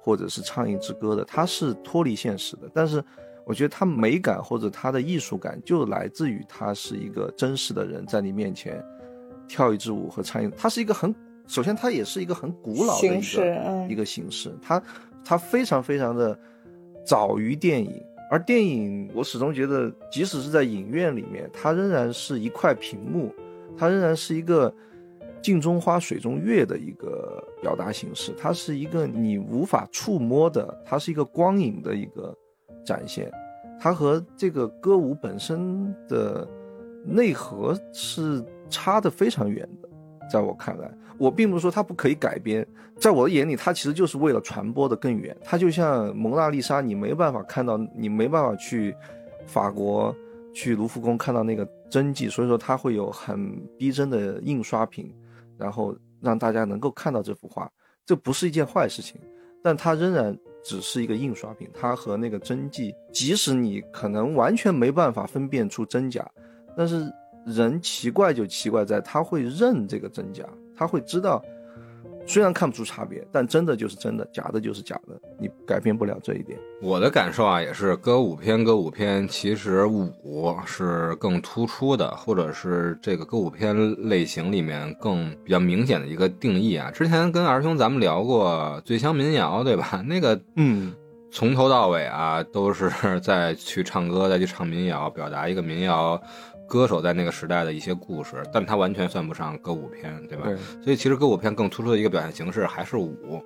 [0.00, 2.70] 或者是唱一支歌的，他是脱离现实的。
[2.74, 3.02] 但是，
[3.46, 8.84] 我觉得他美感或者他的艺术感就来自于他是一个真实的人在你面前
[9.48, 11.14] 跳一支舞和唱一，他是一个很，
[11.46, 14.82] 首先他也是一个很古老的一个一个形式，他
[15.24, 16.38] 他非常非常的
[17.06, 17.92] 早于电影。
[18.30, 23.30] 而电影，我始终觉得，即使是在影院里面，它仍然是一块屏幕。
[23.76, 24.72] 它仍然是一个
[25.40, 32.36] 镜中花水中月的一个表达形式，它是一个你无法触摸的，它是一个光影的一个
[32.84, 33.30] 展现，
[33.80, 36.46] 它和这个歌舞本身的
[37.04, 39.88] 内核是差的非常远的。
[40.30, 45.36] 在我看来，我并不是说它不可以改编，在我的眼里，它其实就是为了传播的更远。
[45.42, 48.94] 它就像蒙娜丽莎，你没办法看到，你没办法去
[49.44, 50.14] 法国
[50.54, 55.12] 去卢浮宫看到那个真迹，所以说它会有很逼真的印刷品，
[55.58, 57.70] 然后让大家能够看到这幅画。
[58.04, 59.20] 这不是一件坏事情，
[59.62, 66.28] 但它仍然只是一个印刷品，它和那个真迹，即使你可能完全没办法分辨出真假，
[66.76, 67.10] 但是。
[67.44, 70.44] 人奇怪就奇怪在他会认这个真假，
[70.76, 71.44] 他会知道，
[72.24, 76.58] 虽然看不出差别，但真的就是真的，假的就是假的，你改变不了这一点。
[76.80, 83.76] 我的感受啊，也是歌舞片，歌舞片其实舞是更突出的，或者是这个歌舞片
[84.08, 86.90] 类型里面更比较明显的一个定义啊。
[86.90, 90.02] 之前跟二兄咱们聊过醉乡民谣，对吧？
[90.06, 90.92] 那个嗯，
[91.30, 96.20] 从头到尾啊都是在去唱歌，再去唱民谣，表达一个民谣。
[96.72, 100.46] 歌手在那个时代的一些故事，但它完全算不上歌舞片，对吧？
[100.82, 103.44] 所以其实歌舞片更突出的一个表现形式还是舞，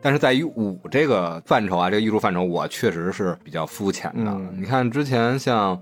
[0.00, 4.34] 但是在于舞这个范畴啊，这个艺术范畴，我确实是比较肤浅的。
[4.56, 5.78] 你看之前像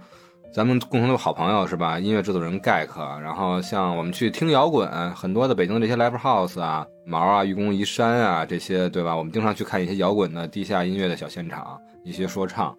[0.53, 1.96] 咱们共同的好朋友是吧？
[1.96, 9.14] 音乐制作人盖克，然后像我们去听摇滚，很多的北京的这些 live house 啊、毛啊、愚公移山啊这些，对吧？
[9.16, 12.76] 我们经常去看一些摇滚的地下音乐的小现场，一些说唱，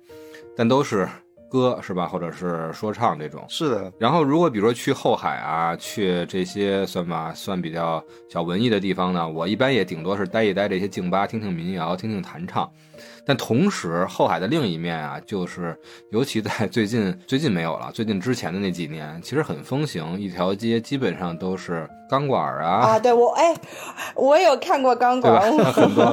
[0.57, 1.07] 但都是。
[1.51, 3.91] 歌是吧，或者是说唱这种是的。
[3.99, 12.69] 然后如果比如说去后海啊，去这些算吧，算比较小文艺的地方呢，我一般也顶多是待一待这些静吧，听听民谣，听听弹唱。
[13.25, 15.77] 但同时，后海的另一面啊，就是
[16.11, 22.69] 尤其在最近，最近没有了，最近之前的那几年，其实很风行，一条街基本上都是钢管啊。
[22.87, 23.55] 啊，对我哎，
[24.15, 26.05] 我有看过钢管， 很多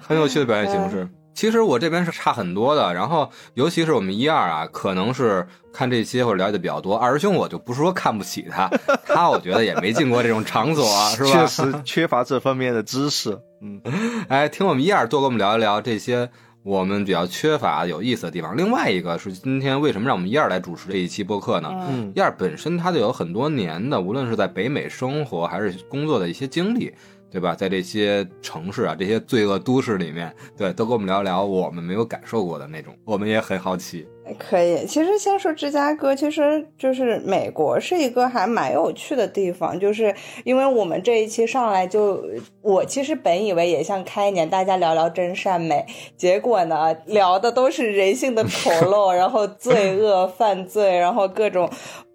[0.00, 1.08] 很有趣的表演形式。
[1.38, 6.96] 其实我这边是差很多的，然后尤其是我们一二啊，可能是看这些或者了解的比较多。
[6.96, 8.68] 二师兄我就不是说看不起他，
[9.06, 11.30] 他我觉得也没进过这种场所，啊 是吧？
[11.30, 13.38] 确实缺乏这方面的知识。
[13.62, 13.80] 嗯，
[14.28, 16.28] 哎，听我们一二多跟我们聊一聊这些
[16.64, 18.56] 我们比较缺乏有意思的地方。
[18.56, 21.70] 另外一个是今天为什么让我们一二来主持这一期播客呢？
[21.88, 26.92] 嗯，一二本身他就有很多年的，无论是在北美生活还是工作的一些经历。
[27.30, 27.54] 对吧？
[27.54, 34.06] 在这些城市啊，这些罪恶都市里面，对，都跟我们聊聊我们没有感受过的那种，我们也很好奇。
[34.38, 40.14] 可以，其实先说芝加哥，其实就是美国是一个还蛮有趣的地方，就是
[40.44, 42.22] 因为我们这一期上来就，
[42.60, 45.86] 我其实本以为也像开年大家聊聊真善美，
[46.16, 51.68] 结果呢聊的都是人性的丑陋， 然后罪恶、犯罪，然后各种。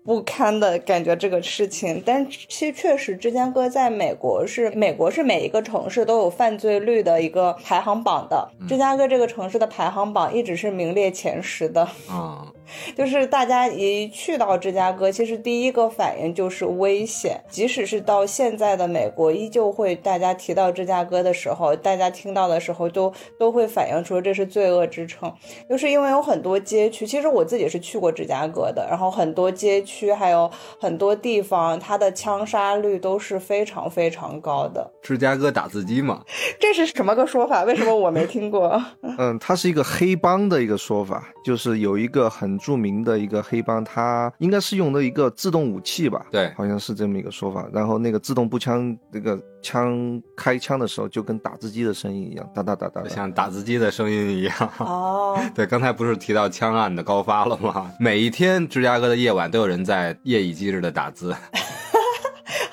[0.04, 11.88] 不堪的感觉这个事情，但其实确实，芝加哥在美国是美国是每一个城市都有犯罪率的一个排行榜的，芝加哥这个城市的排行榜一直是名列前十的。
[12.10, 12.46] 啊。
[12.96, 17.40] 就是大家一去到芝加哥，其实第一个反应就是危险。
[17.50, 25.32] 即使是到现在的美国，依旧会大家提到芝加哥的时候，大家听到的时候都都会反映出这是罪恶之城。
[25.70, 30.50] 就是因为有很多街区，其实我自己是去过芝加哥的，然后很多街区还有
[30.80, 34.90] 很多地方，它的枪杀率都是非常非常高的。
[35.02, 36.24] 芝加哥打字机嘛，
[36.60, 37.64] 这是什么个说法？
[37.64, 38.82] 为什么我没听过？
[39.02, 42.53] 嗯，它是一个黑帮的一个说法，就是有一个很。
[42.58, 46.26] 著名的一个黑帮，他应该是用的一个自动武器吧？
[46.32, 47.68] 对，好像是这么一个说法。
[47.74, 54.56] 然后那个自动步枪，那个枪开枪的时候就跟打字机的声音一样，哒哒哒哒，像打字机的声音一样。
[54.80, 57.92] 哦，对，刚才不是提到枪案的高发了吗？
[58.00, 61.36] 每一天芝加哥的夜晚都有人在夜以继日的打字。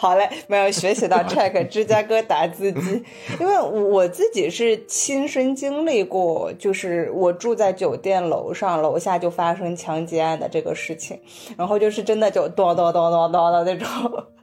[0.01, 3.03] 好嘞，没有学习到 check 芝加哥打字机，
[3.39, 11.21] 因为我自己是亲身经历过，就是我住在酒店楼上，楼下就发生枪击案的这个事情，
[11.55, 13.87] 然后就是真的就咚咚咚咚咚的那种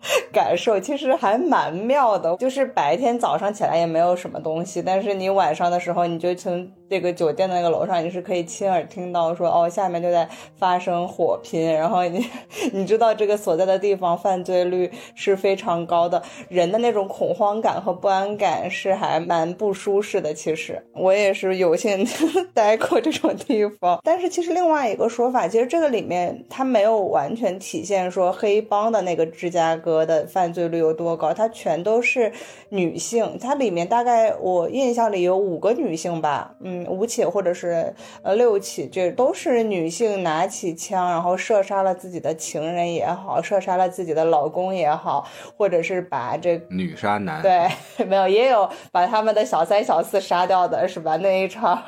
[0.32, 2.36] 感受，其实还蛮妙的。
[2.38, 12.26] 就是白天早上起来也没有什么东西，但是你晚上的时候，你就从这个酒店的那个楼上，你是可以亲耳听到说，哦，下面就在发生火拼，然后你
[12.72, 20.34] 你知道这个所在的地方犯罪率是非常高的，人的那种恐慌感和不安感是还蛮不舒适的。
[20.34, 22.06] 其实我也是有幸
[22.54, 32.32] 待过这种地方，但是其实另外一个说法，其实这个里面它没有完全体现说黑帮的那个芝加哥的犯罪率有多高，它全都是
[32.70, 36.78] 女性，它里面大概我印象里有五个女性吧，嗯。
[36.78, 47.68] 嗯五起或者是呃六起，这都是女性拿起枪，然后射杀了自己的情人也好，射杀了自己的老公也好，或者是把这女杀男，对
[48.06, 51.18] 没有也有把他们的小三小四杀掉的是吧？
[51.18, 51.82] 那一场，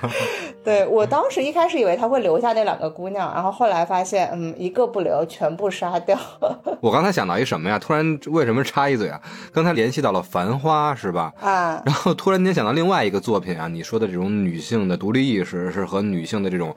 [0.64, 6.16] 对我当时一开始以为他会留下那两个姑娘，然后后来发现，嗯，一个不留，全部杀掉。
[6.80, 7.78] 我刚才想到一什么呀？
[7.78, 9.20] 突然为什么插一嘴啊？
[9.52, 11.32] 刚才联系到了《繁花》是吧？
[11.40, 16.76] 啊，然后突然间想到另外一个作品啊，你说的这种女性的独立意识是和女性的这种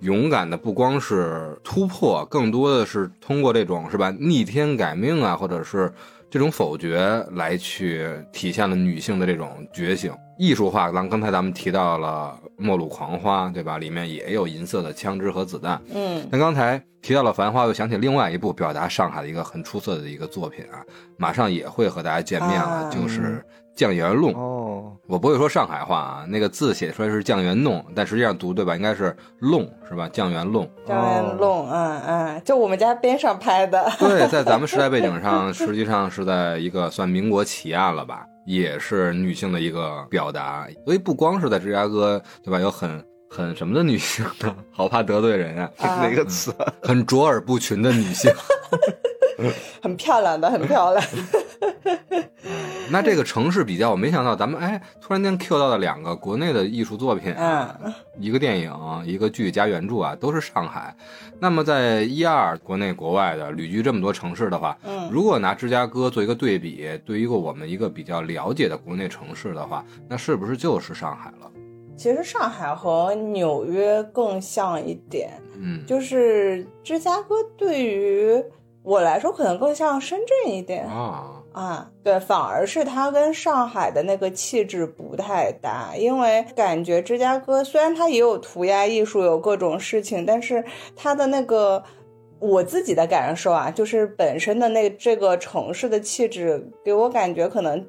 [0.00, 5.92] 勇敢的，不光是突破，更多的是通过这种是吧逆天改命啊，或者是
[6.30, 10.12] 这种否决来去体现了女性的这种觉醒。
[10.38, 13.78] 艺术化，咱刚才咱们提到了《末路狂花》，对吧？
[13.78, 15.80] 里面也有银色的枪支和子弹。
[15.94, 20.82] 嗯那刚才提到了《繁花》，又想起另外一部表达上海的一个很出色的一个作品啊，
[21.16, 23.44] 马上也会和大家见面了，啊就是
[23.78, 24.32] 《酱园弄》。
[24.36, 24.63] 哦，
[25.06, 28.74] 我不会说上海话啊，那个字写出来是酱园弄，但实际上读对吧？
[28.74, 30.08] 应该是弄是吧？
[30.08, 30.68] 酱园弄。
[30.86, 33.92] 酱园弄，嗯嗯，就我们家边上拍的。
[33.98, 40.66] 对，在咱们时代背景上，实际上是在一个算民国奇案了吧，也是女性的一个表达。
[40.86, 42.58] 所以不光是在芝加哥，对吧？
[42.58, 44.56] 有很很什么的女性呢？
[44.72, 46.72] 好怕得罪人啊，啊哪个词啊？
[46.82, 48.32] 很卓尔不群的女性。
[49.82, 51.04] 很漂亮的，很漂亮。
[52.90, 58.72] 那这个城市比较，我没想到咱们哎，突然间 Q 到了两个国内的艺术作品啊，嗯一个电影，
[59.06, 60.94] 一个剧加原著啊，都是上海。
[61.40, 71.50] 那么在一二国内国外的旅居这么多城市的话，嗯如果拿芝加哥做一个对比，对于一个我们一个比较了解的国内城市的话，那是不是就是上海了？
[71.96, 78.44] 其实上海和纽约更像一点，嗯，就是芝加哥对于
[78.82, 81.90] 我来说可能更像深圳一点啊，啊。
[82.02, 90.62] 对，反而是它跟上海的那个气质不太搭，因为感觉芝加哥虽然它也有涂鸦艺术，有各种事情，但是
[90.94, 91.82] 它的那个。
[92.40, 97.82] 我自己的感受啊，就是本身的那这个城市的气质，给我感觉可能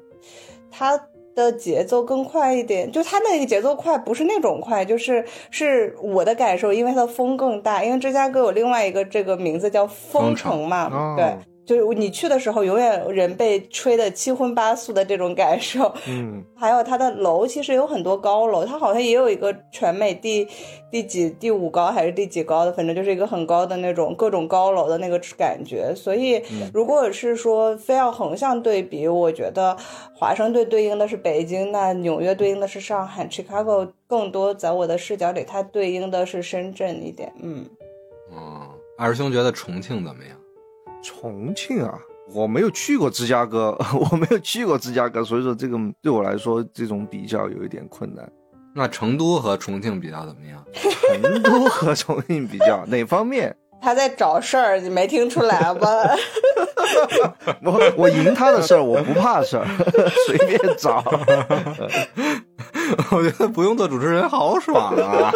[0.70, 0.98] 它
[1.34, 2.90] 的节奏更快一点。
[2.90, 7.84] 就它那个节奏快，不是那种快，就是是我的感受，因为它的风更大。
[7.84, 11.36] 因为芝加哥有另外一个这个名字叫风城嘛，哦对。
[11.66, 15.92] 就是你去的时候，永远人被吹得七荤八素的这种感受。
[16.06, 20.46] 嗯，还有它的楼其实有很多高楼，它好像也有一个全美第
[20.92, 25.92] 第几第五高还是第几高的，反正就是一个很高的那种各种高楼的那个感觉。
[25.96, 26.40] 所以
[26.72, 29.76] 如果是说非要横向对比，我觉得
[30.14, 37.32] 华盛顿对应的是北京，那纽约对应的是上海，Chicago 更多在我的视角里，它对应的是深圳一点。
[37.42, 37.66] 嗯，
[38.30, 40.36] 哦，二师兄觉得重庆怎么样？
[41.06, 41.94] 重庆啊，
[42.34, 43.78] 我没有去过芝加哥，
[44.10, 48.28] 我没有去过芝加哥，所以说这个对我来说这种比较有一点困难。
[48.74, 50.62] 那成都和重庆比较怎么样？
[50.74, 53.56] 成都和重庆比较 哪方面？
[53.80, 55.88] 他在找事儿，你没听出来吗？
[57.62, 59.66] 我我赢他的事儿，我不怕事儿，
[60.26, 61.04] 随便找。
[63.12, 65.30] 我觉得不用做主持人好爽啊，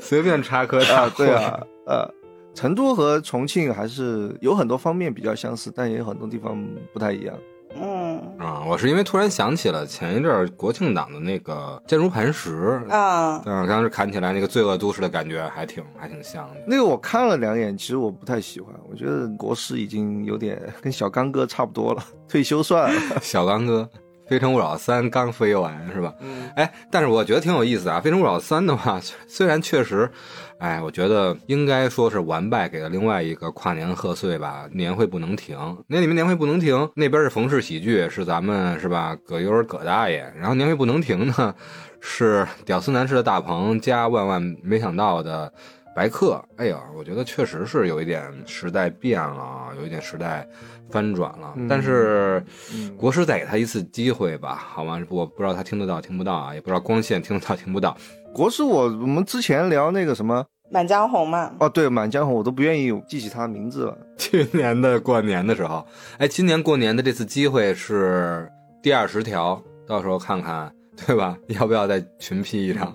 [0.00, 2.10] 随便插科打啊，对啊，呃，
[2.56, 6.58] 成都和重庆还是有很多方面比较相似，但也有很多地方
[6.92, 7.36] 不太一样。
[7.78, 8.64] 嗯啊！
[8.66, 16.56] 我是因为突然想起了前一阵儿国庆档的那个《坚如磐石》，啊，嗯，当时看起来那个罪恶都市的感觉还挺还挺像的。
[16.66, 23.00] 那个我看了两眼，其实我不太喜欢，我觉得国师已经有点跟小刚哥差不多了，退休算了。
[23.20, 23.82] 小刚哥，
[24.26, 26.14] 《非诚勿扰三》刚飞完是吧？
[26.20, 30.10] 嗯，哎，但是我觉得挺有意思啊，《非诚勿扰三》的话，虽虽然确实，
[30.58, 35.56] 哎，我觉得应该说是完败给了另外一个跨年贺岁吧，年会不能停。
[35.86, 39.14] 那你们年会不能停，那边是冯氏喜剧，是咱们是吧？
[39.26, 41.54] 葛优葛大爷，然后年会不能停呢，
[42.00, 45.52] 是屌丝男士的大鹏加万万没想到的
[45.94, 46.42] 白客。
[46.56, 50.48] 哎呀，我觉得确实是有一点时代变了啊，有一点时代
[50.88, 51.52] 翻转了。
[51.56, 52.42] 嗯但是
[52.72, 54.98] 嗯国师再给他一次机会吧，好吗？
[55.10, 57.94] 我不知道他听得到听不到啊，也不知道光线听得到听不到。
[58.36, 63.96] 国师我我们之前聊那个什么满江红嘛，哦，对，《满江红》，我都不愿意记起他的名字了。
[64.18, 65.82] 去年的过年的时候，
[66.18, 68.46] 哎，今年过年的这次机会是
[68.82, 70.70] 第二十条，到时候看看，
[71.06, 71.34] 对吧？
[71.48, 72.94] 要不要再群批一场？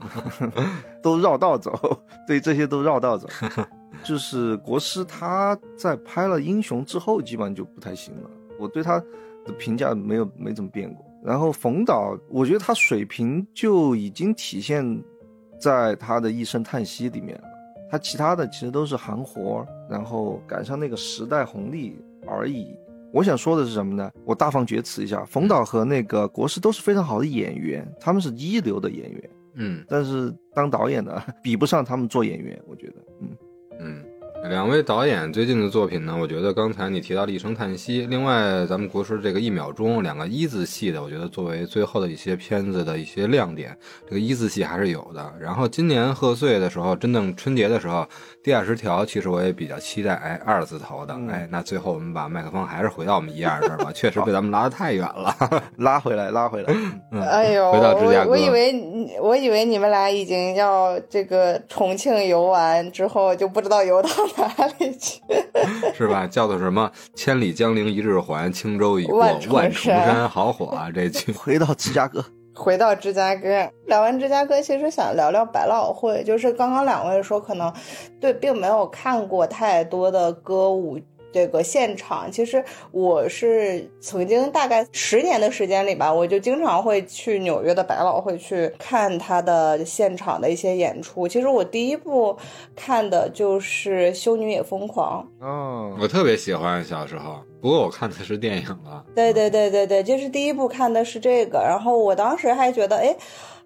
[1.01, 1.73] 都绕道走，
[2.27, 3.27] 对这些都绕道走。
[4.03, 8.29] 就是国师他在拍了《英雄》之后，基本上就不太行了。
[8.59, 8.99] 我对他
[9.43, 11.03] 的评价没有没怎么变过。
[11.23, 14.83] 然后冯导，我觉得他水平就已经体现
[15.61, 17.39] 在他的一声叹息里面。
[17.89, 22.73] 他其他的其实都是行活，然后赶上那个时代红利而已。
[23.11, 24.09] 我想说的是什么呢？
[24.23, 29.29] 我大放厥词一下，冯导和那个国师都是非常好的演员，他们是一流的演员。
[29.55, 32.95] 嗯但是当导演的 比不上他们做演员，我觉得。
[34.49, 43.75] 两位导演最近的作品呢，我觉得刚才你提到了一声叹息，另外咱们国师这个一秒钟两个一字戏的，我觉得作为最后的一些片子的一些亮点，
[44.05, 45.31] 这个一字戏还是有的。
[45.39, 48.05] 然后今年贺岁的时候，真正春节的时候，
[48.43, 55.33] 第二十条其实我也比较期待，哎，二字头的，嗯哎，那最后我们把麦克风还是回到我们一二这儿吧， 确实被咱们拉得太远了。
[55.77, 56.73] 拉回来，拉回来，
[57.11, 65.21] 嗯哎呦，回到芝加哥我我以为你我以为你们俩已经要这个重庆游玩之后就不知道游到哪里去。
[65.95, 66.27] 是吧？
[66.27, 70.89] 叫做什么“千里江陵一日还，轻舟已过万重万重山山”，好火啊！
[70.93, 72.23] 这句 回到芝加哥，
[72.55, 76.23] 回到芝加哥，聊完芝加哥，其实想聊聊百老汇。
[76.23, 77.71] 就是刚刚两位说，可能
[78.19, 80.99] 对，并没有看过太多的歌舞
[81.31, 82.31] 这个现场。
[82.31, 91.27] 其实我是曾经大概十年的时间里吧，我就经常会去纽约的百老汇去看他的现场的一些演出。
[91.27, 92.35] 其实我第一部
[92.75, 95.27] 看的就是《修女也疯狂》。
[95.45, 99.03] 哦，我特别喜欢小时候，不过我看的是电影了。
[99.15, 103.15] 对对对对对，就是第一部看的是这个，然后我当时还觉得，哎，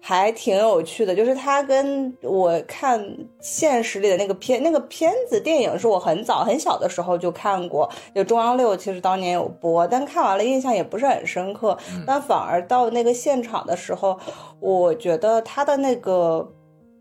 [0.08, 3.04] 还挺有趣的，就是他跟我看
[3.40, 11.76] 现实里的那个片那个片子电影是我很早很小的时候就看过，就中央六其实当年有播，但看完了印象也不是很深刻，
[12.06, 14.16] 但反而到那个现场的时候，
[14.60, 16.52] 我觉得他的那个。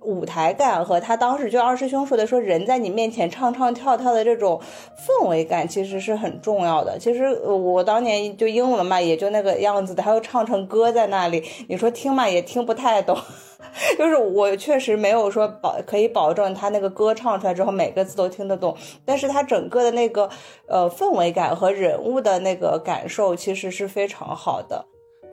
[0.05, 4.61] 舞台感和他当时就二师兄说的说人在你面前唱唱跳跳的这种
[4.97, 6.97] 氛围感其实是很重要的。
[6.99, 13.17] 其实我当年就英文嘛，也就那个样子的，他又唱成歌在那里，你说听嘛也听不太懂。
[13.97, 20.29] 就是我确实没有说保可以保证他那个歌唱出来之后每个字都听得懂，但是他整个的那个
[20.67, 24.85] 呃氛围感和人物的那个感受其实是非常好的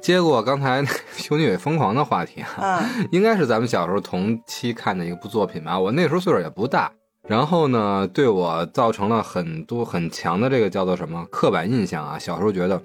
[0.02, 2.90] 接过刚才那个《修女也疯狂》的话题啊，啊。
[3.12, 5.78] 应该是咱们小时候同期看的一部作品吧。
[5.78, 6.90] 我那时候岁数也不大，
[7.28, 12.18] 然后呢，对我造成了很多很强的这个叫做什么刻板印象啊。
[12.18, 12.82] 小时候觉得，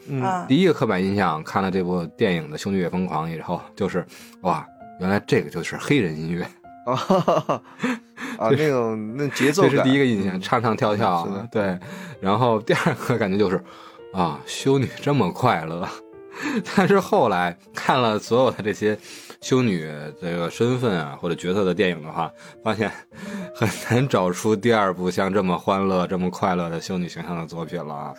[0.47, 4.05] 第一个刻板印象，看了这部电影的《修女也疯狂》以后，就是
[4.41, 4.63] 哇，
[4.99, 6.43] 原来这个就是黑人音乐，
[6.85, 7.61] 啊哈哈哈
[8.37, 11.79] 啊，那种那节奏感，这是第一个印象，唱唱跳跳，对。
[12.21, 13.59] 然后第二个感觉就是，
[14.13, 15.87] 啊，修女这么快乐。
[16.75, 18.97] 但是后来看了所有的这些
[19.41, 19.89] 修女
[20.21, 22.31] 这个身份啊或者角色的电影的话，
[22.63, 22.91] 发现
[23.55, 28.13] 很难找出第二部像这么欢乐、这么快乐的修女形象的作品了啊。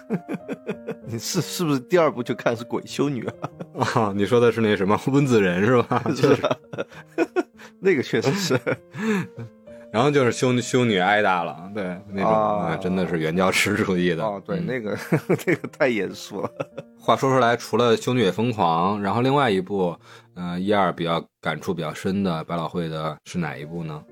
[1.07, 3.35] 你是是不是第二部就看是鬼修女啊？
[3.95, 6.03] 啊， 你说的是那什么温子仁是吧？
[6.15, 6.57] 是吧？
[7.81, 8.61] 那个确实是，
[9.93, 14.25] 然后就是修修女挨打了，对那种啊啊，真的是原教旨主义的。
[14.25, 14.97] 哦，对，嗯那个
[15.47, 16.51] 那个太严肃了。
[17.01, 19.97] 话说出来，除了《修女也疯狂》，然后另外一部，
[20.35, 24.03] 呃，一二比较感触比较深的百老汇的是哪一部呢？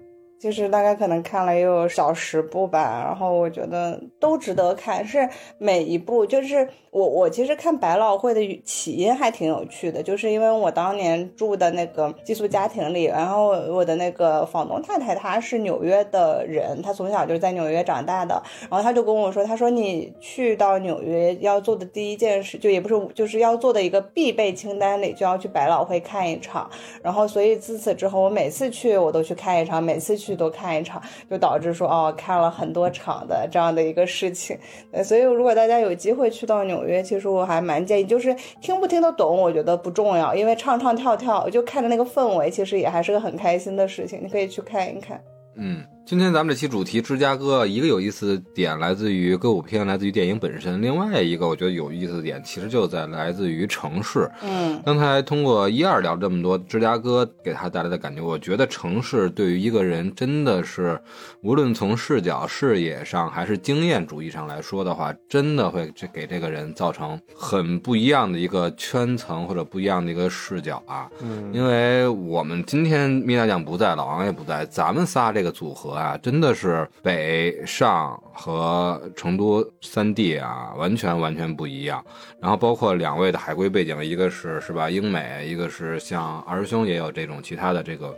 [0.47, 5.29] 就是大概可能看了也有小十部吧，然后我觉得都值得看，是
[5.59, 18.41] 每一部就是我我其实看百老汇的起因还挺有趣的，就是因为我当年住的那个寄宿家庭里，然后我的那个房东太太她是纽约的人，她从小就是在纽约长大的，
[18.71, 26.71] 然后她就跟我说，她说你去到纽约要做的第一件事，就也不是就是要做的一个必备清单里，就要去百老汇看一场，
[27.03, 34.57] 然后所以自此之后，我每次去我都去看一场，每次去多看一场，就导致说哦看了很多场的这样的一个事情。
[35.03, 45.21] 所以如果大家有机会去到纽约，其实我还蛮建议，就是听不听得懂，我觉得不重要，因为唱唱跳跳，就看着那个氛围，其实也还是个很开心的事情，你可以去看一看。
[45.57, 54.31] 嗯，今天咱们这期主题芝加哥，一个有意思的点来自于歌舞片，来自于电影本身；另外一个我觉得有意思的点，其实就在来自于城市。
[54.41, 60.97] 嗯刚才通过一二聊这么多芝加哥给他带来的感觉，我觉得城市对于一个人真的是，
[61.41, 71.11] 无论从视角、视野上还是经验主义上来说的话，真的会这给这个人造成很不一样的一个圈层或者不一样的一个视角啊。
[71.21, 82.05] 嗯，因为我们今天米大酱不在，老王也不在，咱们仨这个组合啊，真的是北上和成都三地啊，完全完全不一样。
[82.41, 88.15] 然后包括两位的海归背景，一个是是吧英美，一个是像二师兄也有这种其他的这个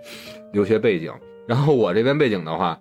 [0.52, 1.12] 留学背景。
[1.46, 2.78] 然后我这边背景的话，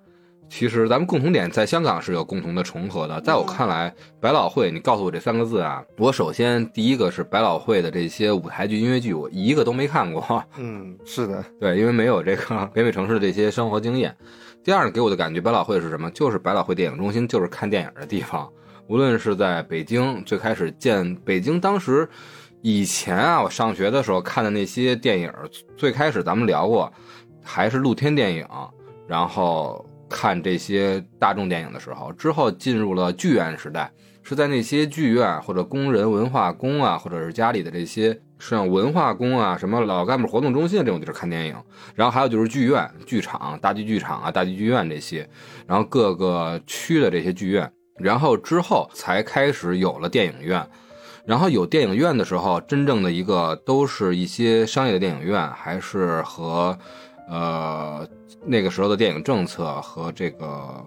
[0.49, 3.19] 其实咱们共同点在香港是有共同的重合的。
[3.21, 10.43] 在我看来，百老汇，你告诉我这三个字啊，我首先第一个是百老汇的这些舞台剧、音乐剧，我一个都没看过。
[10.57, 14.15] 嗯，是的， 对，因为没有这个北美城市的这些生活经验。
[14.67, 16.11] 第二，给我的感觉，百老汇是什么？
[16.11, 18.51] 就是百老汇电影中心，就是看电影的地方。
[18.89, 22.05] 无论是在北京，最开始建北京，当时
[22.61, 25.31] 以前啊，我上学的时候看的那些电影，
[25.77, 26.91] 最开始咱们聊过，
[27.41, 28.45] 还是露天电影，
[29.07, 33.89] 然后看这些大众电影的时候，之后进入了剧院时代，
[34.21, 41.55] 是在那些剧院或者工人文化宫啊，或者是家里的这些像文化宫啊、什么老干部活动中心这种地儿看电影，
[41.95, 45.27] 然后还有就是剧院、剧场、大剧剧场啊、大剧剧院这些，
[45.65, 50.65] 然后各个区的这些剧院，然后之后才开始有了电影院。
[51.25, 56.77] 然后有电影院的时候，真正的一个都是一些商业的电影院，还是和，
[57.27, 58.07] 呃，
[58.45, 60.81] 那个时候的电影政策和这个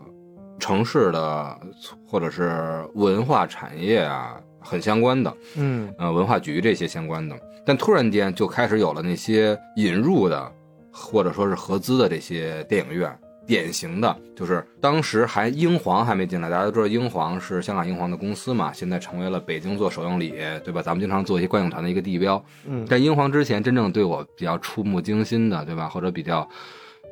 [0.59, 1.61] 城市的
[2.07, 7.34] 或者是文化产业啊很相关的，嗯呃，文化局这些相关的。
[7.64, 10.52] 但突然间就开始有了那些引入的，
[10.92, 13.11] 或者说是合资的这些电影院。
[13.46, 20.80] 典型的就是当时还英皇还没进来，大家都知道英皇是香港英皇的公司嘛，现在成为了北京做首映礼，对吧？
[20.80, 22.40] 咱们经常做一些观影团的一个地标。
[22.66, 25.88] 嗯但英皇之前，真正对我比较触目惊心的，对吧？
[25.88, 26.48] 或者比较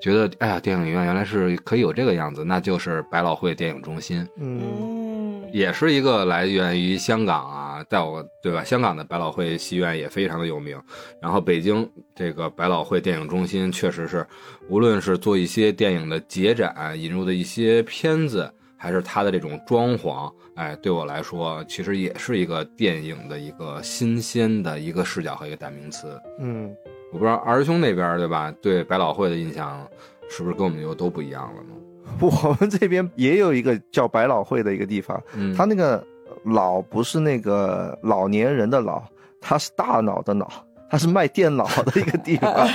[0.01, 4.27] 觉得，哎呀，电影院原来是可以有这个样子，那就是百老汇电影中心。
[4.37, 8.63] 嗯嗯，也是一个来源于香港啊，在我对吧？
[8.63, 10.81] 香港的百老汇戏院也非常的有名。
[11.21, 14.27] 然后北京这个百老汇电影中心确实是，
[14.69, 26.21] 无论是做一些电影的节展，引入的一些片子，还是它的这种装潢，哎，对我来说，其实也是一个电影的一个新鲜的一个视角和一个代名词。
[26.39, 26.73] 嗯，
[27.13, 28.53] 我不知道二师兄那边对吧？
[28.61, 29.87] 对百老汇的印象
[30.29, 31.75] 是不是跟我们又都不一样了呢？
[32.21, 36.05] 我们这边也有一个叫百老汇的一个地方，嗯，它那个
[36.45, 39.03] 老不是那个老年人的老，
[39.41, 40.51] 它是大脑的脑，
[40.91, 42.69] 它是卖电脑的一个地方，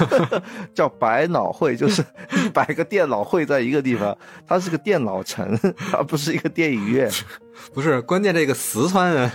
[0.74, 2.04] 叫百脑汇，就是
[2.44, 4.16] 一百个电脑汇在一个地方，
[4.46, 5.58] 它是个电脑城，
[5.90, 7.10] 它不是一个电影院。
[7.72, 9.30] 不是，关键这个四川人，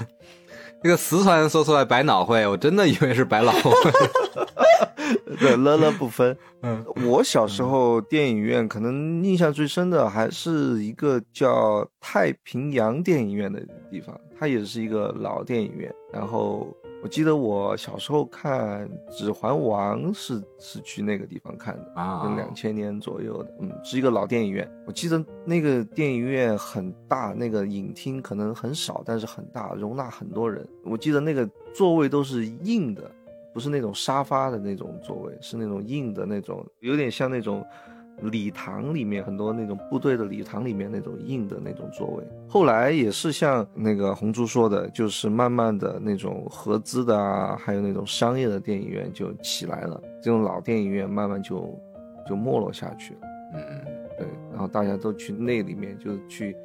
[0.84, 3.72] 这个四川人说出来百脑汇，我真的以为是百老汇。
[5.40, 6.36] 对，乐乐不分。
[6.62, 13.60] 嗯，我小时候电影院可能印象最深的还是一个叫太平洋电影院的
[13.90, 15.94] 地方，它也是一个老电影院。
[16.12, 16.68] 然后
[17.04, 21.92] 我记得我小时候看《指环王》是是去那个地方看的。
[21.96, 24.70] 啊，两千年左右的，嗯，是一个老电影院。
[24.86, 30.68] 我记得那个电影院很大，那个影厅可能很少，但是很大，容纳很多人。
[30.84, 33.10] 我记得那个座位都是硬的，
[33.52, 37.66] 不是那种沙发的那种座位，是那种硬的那种，有点像那种
[38.22, 42.24] 礼堂里面很多那种部队的礼堂里面那种硬的那种座位。
[42.48, 51.78] 后来也是像那个红珠说的，就是慢慢的那种合资的啊，还有那种商业的电影院就起来了，这种老电影院慢慢就
[52.28, 53.20] 就没落下去了。
[53.54, 53.82] 嗯嗯
[54.18, 56.56] 对，然后大家都去那里面，就去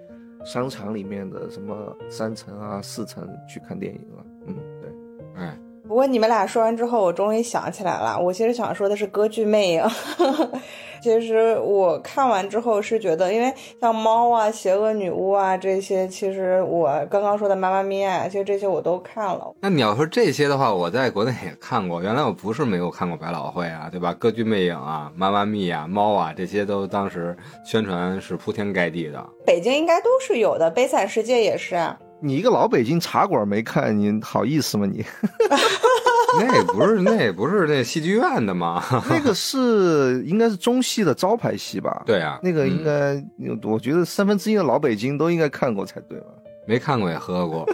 [0.44, 4.26] 商场里面的什么三层啊、四层去看电影了。
[4.46, 4.90] 嗯，对。
[4.90, 9.84] 嗯，哎，不过你们俩说完之后，我终于想起来了，我其实想说的是歌剧魅影。
[11.00, 19.54] 其实我看完之后是觉得，因为像猫啊、邪恶女巫啊这些，其实我刚刚说的妈妈咪呀，其实这些我都看了。
[19.60, 22.02] 那你要说这些的话，我在国内也看过。
[22.02, 24.12] 原来我不是没有看过百老汇啊，对吧？
[24.14, 29.24] 歌剧魅影啊、妈妈咪呀、猫啊，这些都当时宣传是铺天盖地的。
[29.44, 31.96] 北京应该都是有的，《悲惨世界》也是啊。
[32.26, 35.04] 你一个老北京茶馆没看，你好意思吗你？
[36.38, 38.82] 那也不是，那也不是那戏剧院的吗？
[39.08, 46.26] 那个是应该是中戏的招牌戏吧？，对啊，那个应嗯该，我觉得三分之一的老北京都应该看过才对吧？
[46.66, 47.64] 没看过也喝过。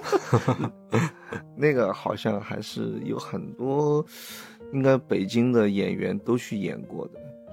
[1.56, 4.04] 那个好像还是有很多，
[4.72, 7.12] 应该北京的演员都去演过的。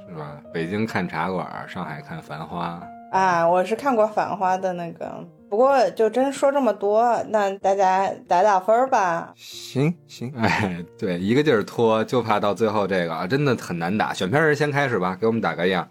[0.10, 0.41] 是吧？
[0.54, 2.82] 北京看茶馆，上海看繁花。
[3.12, 9.34] 啊，我是看过《繁花》的那个，不过就真说这么多，那大家打打分吧。
[9.36, 14.14] 行行， 哎，对，一个劲儿拖，就怕到最后这个啊，真的很难打。
[14.14, 15.88] 选片人先开始吧，给我们打个样。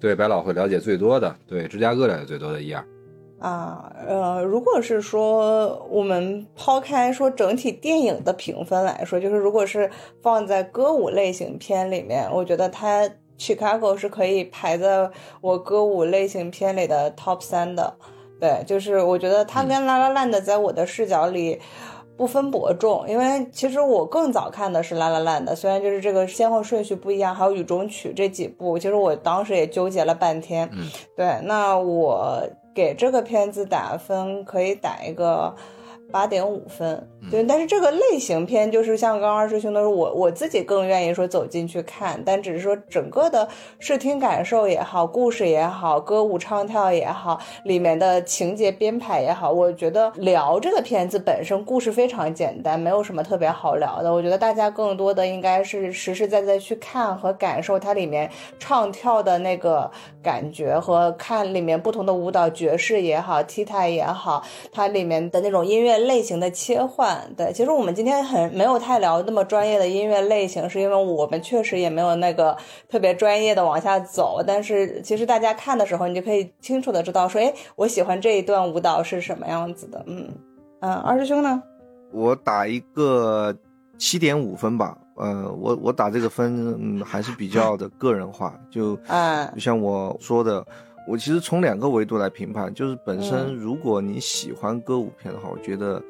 [0.00, 2.84] 对百老汇了解最多的，对芝加哥了解最多的一样。
[3.38, 9.90] 啊，呃，如果是说我们抛开说整体电影的评分来说，就是如果是
[10.22, 13.08] 放在歌舞类型片里面，我觉得它
[13.38, 15.10] Chicago 是可以排在
[15.40, 17.94] 我歌舞类型片里的 top 三的。
[18.42, 21.60] 对，就是我觉得它跟 La La Land 在我的视角里
[22.16, 30.68] 不分伯仲，因为其实我更早看的是 La La Land，虽然就是这个先后顺序不一样，还有雨中曲这几部，其实我当时也纠结了半天。
[30.72, 32.42] 嗯，对，那我
[32.74, 35.54] 给这个片子打分可以打一个
[36.12, 37.08] 八点五分。
[37.22, 43.46] 嗯对，但是这个类型片就是像刚刚二师兄的说，我我自己更愿意说走进去看，但只是说整个的
[43.78, 54.12] 视听感受也好，故事也好，歌舞唱跳也好，里面的情节编排也好，我觉得聊这个片子本身故事非常简单，没有什么特别好聊的。
[54.12, 59.88] 我觉得大家更多的应该是实实在在去看和感受它里面唱跳的那个
[60.20, 64.42] 感觉，和看里面不同的舞蹈爵士也好，踢踏也好，
[64.72, 67.18] 它里面的那种音乐类型的切换。
[67.36, 72.56] 对，其实我们今天很没有太聊那么专业的音乐类型，是因为我们确实也没有那个
[72.88, 74.42] 特别专业的往下走。
[74.46, 80.02] 但是其实大家看的时候，你就可以清楚的知道说，哎，我喜欢这一段舞蹈是什么样子的。
[80.06, 80.28] 嗯
[80.80, 81.62] 嗯，二师兄呢？
[82.12, 83.54] 我打一个
[83.96, 84.98] 七点五分吧。
[85.14, 88.58] 呃，我我打这个分，嗯，还是比较的个人化。
[88.70, 90.66] 就嗯就像我说的，
[91.06, 96.02] 我其实从两个维度来评判，就是本身嗯如果你喜欢歌舞片的话，我觉得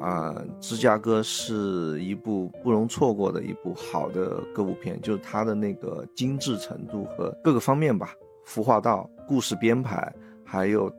[0.00, 8.14] 啊、芝加哥是一部不容错过的一部好的歌舞片，就是它的那个精致程度和各个方面吧，
[8.44, 10.10] 服化道、故事编排，
[10.44, 10.90] 还有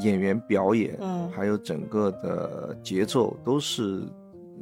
[0.00, 3.82] 演员表演，嗯还有整个的节奏都是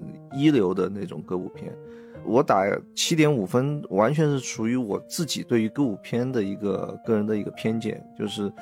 [0.01, 1.77] 嗯一流的那种歌舞片。
[2.25, 2.65] 我打
[2.95, 8.53] 七点五分，完全是属于我自己对于歌舞片的一个个人的一个偏见，就是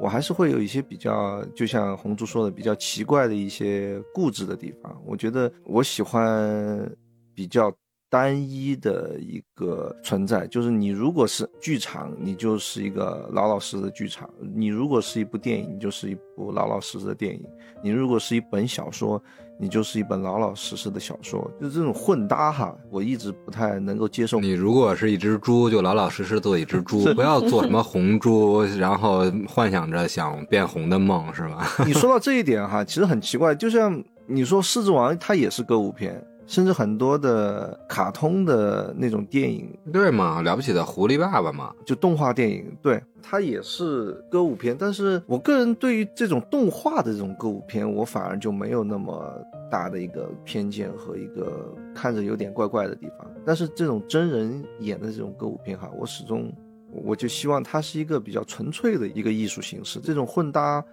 [0.00, 5.00] 我还是会有一些比较，就像红珠说的，比较奇怪的一些固执的地方。
[5.04, 6.90] 我觉得我喜欢
[7.34, 7.70] 比较
[8.10, 17.40] 单一的一个存在，就是你如果是剧场，你就是一个老老实实的剧场；你如果是一部电影，你就是一部老老实实的电影；
[17.82, 19.22] 你如果是一本小说，
[19.60, 21.48] 你就是一本老老实实的小说。
[21.60, 24.40] 就这种混搭哈，我一直不太能够接受。
[24.40, 31.64] 你如果是一只猪，就老老实实做一只猪，不要做什么红猪，然后幻想着想变红的梦，是吧？
[31.86, 44.76] 你说到这一点哈，其实很奇怪，就像你说《狮子王》，它也是歌舞片，甚至很多的卡通的那种电影，对嘛，了不起的狐狸爸爸嘛，就动画电影，对，它也是歌舞片。
[44.76, 49.32] 但是我个人对于这种动画的这种歌舞片，我反而就没有那么
[49.70, 53.30] 大的一个偏见和一个看着有点怪怪的地方。
[53.46, 56.52] 但是这种真人演的这种歌舞片哈，我始终
[56.90, 60.00] 我就希望它是一个比较纯粹的一个艺术形式。
[60.00, 60.84] 这种混搭，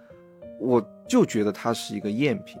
[0.60, 2.60] 我就觉得它是一个赝品，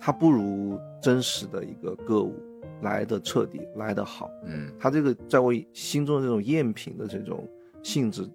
[0.00, 2.34] 它不如真实的一个歌舞
[2.82, 4.30] 来的彻底，来的好。
[4.44, 7.46] 嗯，它这个在我心中的这种赝品的这种
[7.82, 8.28] 性质，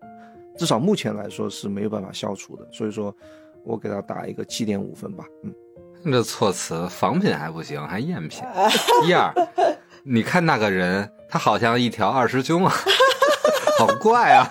[0.58, 2.68] 至少目前来说是没有办法消除的。
[2.72, 3.16] 所以说，
[3.64, 5.26] 我给它打一个七点五分吧。
[5.44, 5.54] 嗯，
[6.12, 8.44] 这措辞仿品还不行，还赝品。
[9.08, 9.32] 一二，
[10.04, 12.74] 你看那个人，他好像一条二师兄啊，
[13.78, 14.50] 好怪啊！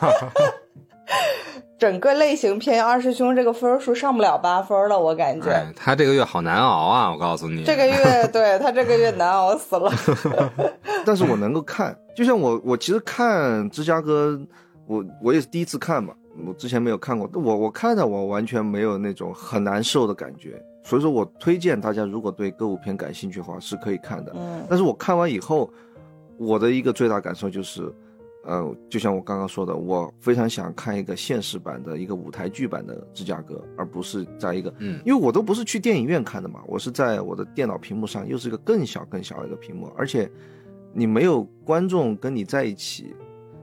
[1.80, 5.48] 整个类型片二师兄这个分数上不了八分了，我感觉。
[5.50, 7.64] 哎，他这个月好难熬啊，我告诉你。
[7.64, 9.90] 这个月对他这个月难熬死了。
[11.06, 14.38] 但是我能够看，就像我我其实看芝加哥，
[14.86, 16.12] 我我也是第一次看嘛，
[16.46, 24.30] 我之前没有看过，我我看的我完全没有那种很难受的感觉，所以说我推荐大家如果对歌舞片感兴趣的话是可以看的。
[24.36, 25.72] 嗯但是我看完以后，
[26.36, 27.90] 我的一个最大感受就是，
[28.44, 40.30] 呃，就像我刚刚说的，我非常想看一个现实版的一个舞台剧版的芝加哥，而不是在一个，嗯因为我都不是去电影院看的嘛，我是在我的电脑屏幕上，又是一个更小更小的一个屏幕，而且
[40.92, 43.14] 你没有观众跟你在一起。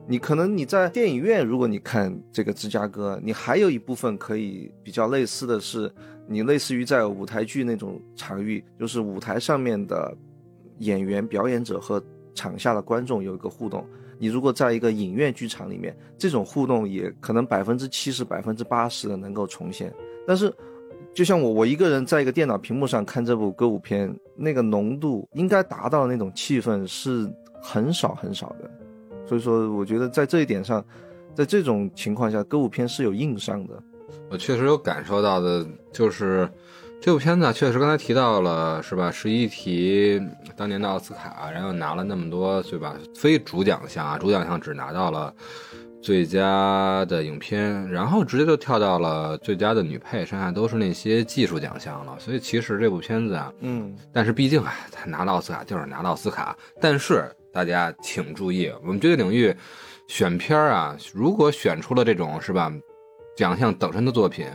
[0.10, 5.92] 你可能你在电影院，如果你看这个芝加哥，你还有一部分可以比较类似的是，
[6.26, 10.16] 你类似于在舞台剧那种场域，就是舞台上面的
[10.78, 12.02] 演员、表演者和
[12.34, 13.86] 场下的观众有一个互动。
[14.20, 19.94] 你如果在一个影院剧场里面，这种互动也可能百分之七十、百分之八十的能够重现。
[20.28, 20.54] 但是，
[21.14, 28.70] 就像我我一个人在一个电脑屏幕上看这部歌舞片，那个浓度应该达到那种气氛是很少很少的。
[29.26, 30.84] 所以说，我觉得在这一点上，
[31.34, 33.82] 在这种情况下，歌舞片是有硬伤的。
[34.30, 36.50] 我确实有感受到的，就是
[37.00, 39.10] 这部片子啊确实刚才提到了，是吧？
[39.10, 40.22] 十一提
[40.58, 42.96] 当年的奥斯卡，然后拿了那么多，对吧？
[43.16, 45.34] 非主奖项啊，主奖项只拿到了
[46.02, 52.14] 最佳的影片，然后直接就跳到了最佳的女配，剩下都是那些技术奖项了。
[52.20, 56.58] 所以其实这部片子啊，嗯，但是毕竟啊，他拿到奥斯卡就是拿到奥斯卡。
[56.82, 57.24] 但是
[57.54, 59.56] 大家请注意，我们绝对领域
[60.08, 62.70] 选片儿啊，如果选出了这种是吧
[63.38, 64.48] 奖项等身的作品，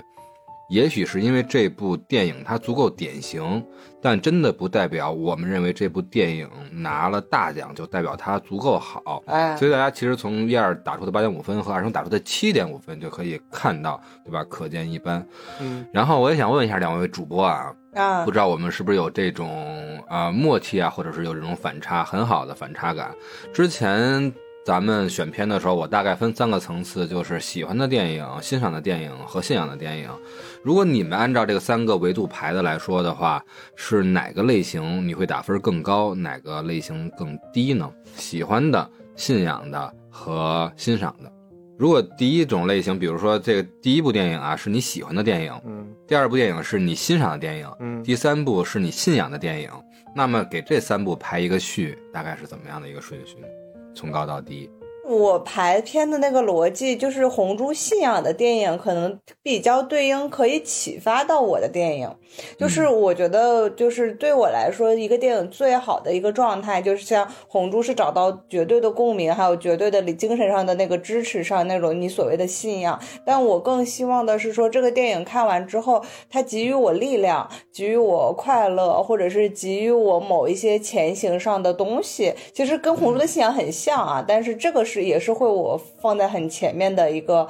[0.69, 3.63] 也许是因为这部电影它足够典型，
[4.01, 9.23] 但真的不代表我们认为这部电影拿了大奖就代表它足够好。
[9.27, 14.43] 哎，所以大家其实从一二打出的八点五分和二声打出的七点五分就可以看到，对吧？
[14.45, 15.27] 可见一斑。
[15.61, 23.15] 嗯，然后我也想问一下两位主播啊，啊不，知道我们是不是有这种啊、呃默契啊，或者是有这种反差很好的反差感。
[23.53, 24.33] 之前
[24.65, 30.09] 咱们选片的时候，我大概分三个层次，就是喜欢的电影、欣赏的电影和信仰的电影。
[30.63, 33.45] 如果你们按照这个三个维度排的来说的话，
[33.75, 37.91] 是哪个类型你会打分更高，哪个类型更低呢？
[38.15, 41.33] 喜欢的、信仰的和欣赏的。
[41.77, 49.69] 如果第一种类型，比如说这个第一部电影啊，是你喜欢的电影，嗯第二部电影是你欣赏的电影，嗯第三部是你信仰的电影，
[50.15, 53.39] 那么给这三部排一个序，大概是怎么样的一个顺序？
[53.95, 54.71] 从高到低，
[55.09, 62.09] 我排片的那个逻辑就是红猪信仰的电影，可能比较对应可以启发到我的电影。
[62.59, 72.99] 就是我觉得，就是对我来说，一个电影最好的一个状态，就是像红猪是找到绝对的共鸣，还有绝对的精神上的那个支持上那种你所谓的信仰。
[73.27, 82.33] 但我更希望的是说，这个电影看完之后，它给予我力量，给予我快乐，或者是给予我某一些前行上的东西。
[82.55, 87.47] 其实跟红猪的信仰很像啊，但是这个是也是会我放在很前面的一个。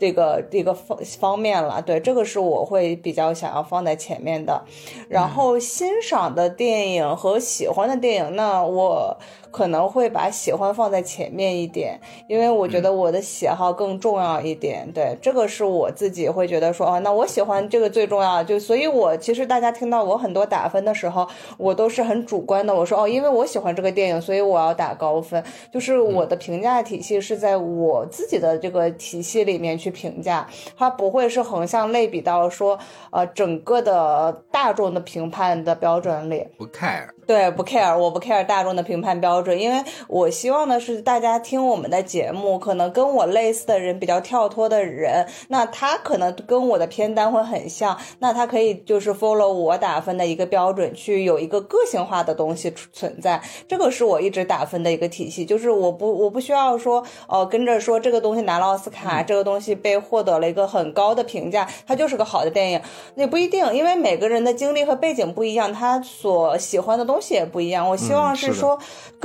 [0.00, 4.64] 这个这个方方面了，对，这个是我会比较想要放在前面的。
[5.08, 9.18] 然后欣赏的电影和喜欢的电影，那我
[9.50, 14.90] 可能会把喜欢放在前面一点，因为我觉得我的喜好更重要一点。
[14.92, 18.42] 对，这个是我自己会觉得说，哦，那我喜欢这个最重要。
[18.42, 21.26] 就所以，我其实大家听到我很多打分的时候，
[21.56, 22.74] 我都是很主观的。
[22.74, 25.42] 我说，哦，因为我喜欢这个电影，所以我要打高分。
[25.72, 32.78] 就是我的评价体系是在我自己的这个体系里面去评价，它不会是横向类比到说，
[33.10, 36.46] 呃，整个的大众的评判的标准里。
[36.56, 37.08] 不 care。
[37.26, 62.80] 对，不 care，我不 care 大众的评判标准，因为我希望的是大家听我们的节目，可能跟我类似的人，比较跳脱的人，那他可能跟我的片单会很像，那他可以就是 follow 我打分的一个标准，去有一个个性化的东西存在，这个是我一直打分的一个体系，就是我不我不需要说，呃，跟着说这个东西拿了奥斯卡，这个东西被获得了一个很高的评价，它就是个好的电影，
[63.14, 67.88] 那不一定，因为每个人的经历和背景不一样，他所喜欢的东西也不一样。
[67.88, 68.78] 我希望是说，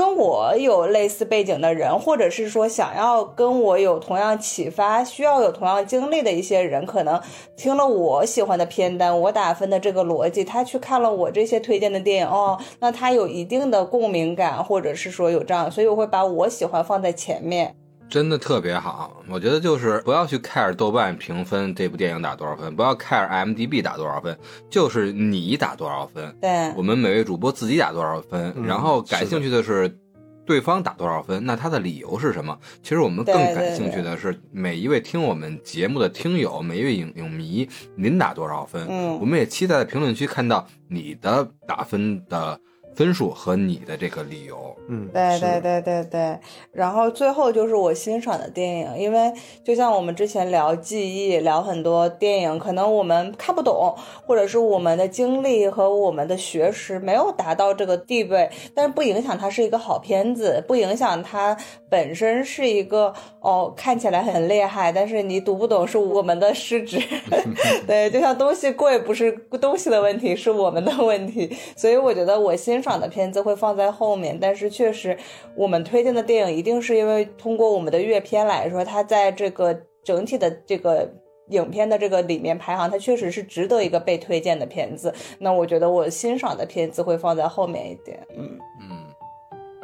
[0.03, 7.21] 跟我有类似背景的人，或者是说想要跟我有同样启发、需要有同样经历的一些人，可能
[7.55, 17.73] 听了我喜欢的片单，我打分的这个逻辑，他去看了我这些推荐的电影，哦，那他有一定的共鸣感，或者是说有这样，所以我会把我喜欢放在前面。
[18.13, 24.37] 真的特别好，我觉得就是不要去 care 豆瓣评分这部电影打多少分，不要 care IMDB 打多少分，
[24.69, 29.97] 就是你打多少分，对我们每位主播自己打多少分，嗯然后感兴趣的是
[30.45, 32.55] 对方打多少分，那他的理由是什么？
[32.83, 38.85] 其实我们更感兴趣的是每一位听我们节目的听友，每一位影影迷，您打多少分？
[38.91, 42.59] 嗯我们也期待在评论区看到你的打分的
[42.95, 44.75] 分数和你的这个理由。
[44.89, 46.39] 嗯，对对对对对，
[46.71, 49.31] 然后最后就是我欣赏的电影，因为
[49.63, 61.55] 就像我们之前聊记忆，聊很多电影，可能我们看不懂，或者是我们的经历和我们的学识没有达到这个地位，但是不影响它是一个好片子，不影响它
[61.93, 66.99] 本身是一个哦看起来很厉害，但是你读不懂是我们的失职。
[67.85, 69.31] 对，就像东西贵不是
[69.61, 75.15] 东西的问题，是我们的问题，所以我觉得我欣赏的片子会放在后面，但是确实
[75.55, 81.07] 我们推荐的电影一定是因为通过我们的阅片来说，它在这个整体的这个。
[81.49, 85.13] 影片的这个里面排行，它确实是值得一个被推荐的片子。
[85.39, 88.17] 那我觉得我欣赏的片子会放在后面一点。
[88.37, 88.72] 嗯，嗯，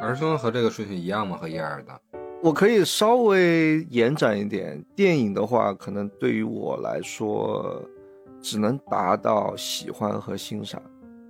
[0.00, 1.36] 儿孙和这个顺序一样吗？
[1.36, 2.00] 和一二的？
[2.42, 7.82] 我可以稍微延展一点，电影的话，可能对于我来说，
[8.40, 10.80] 只能达到喜欢和欣赏，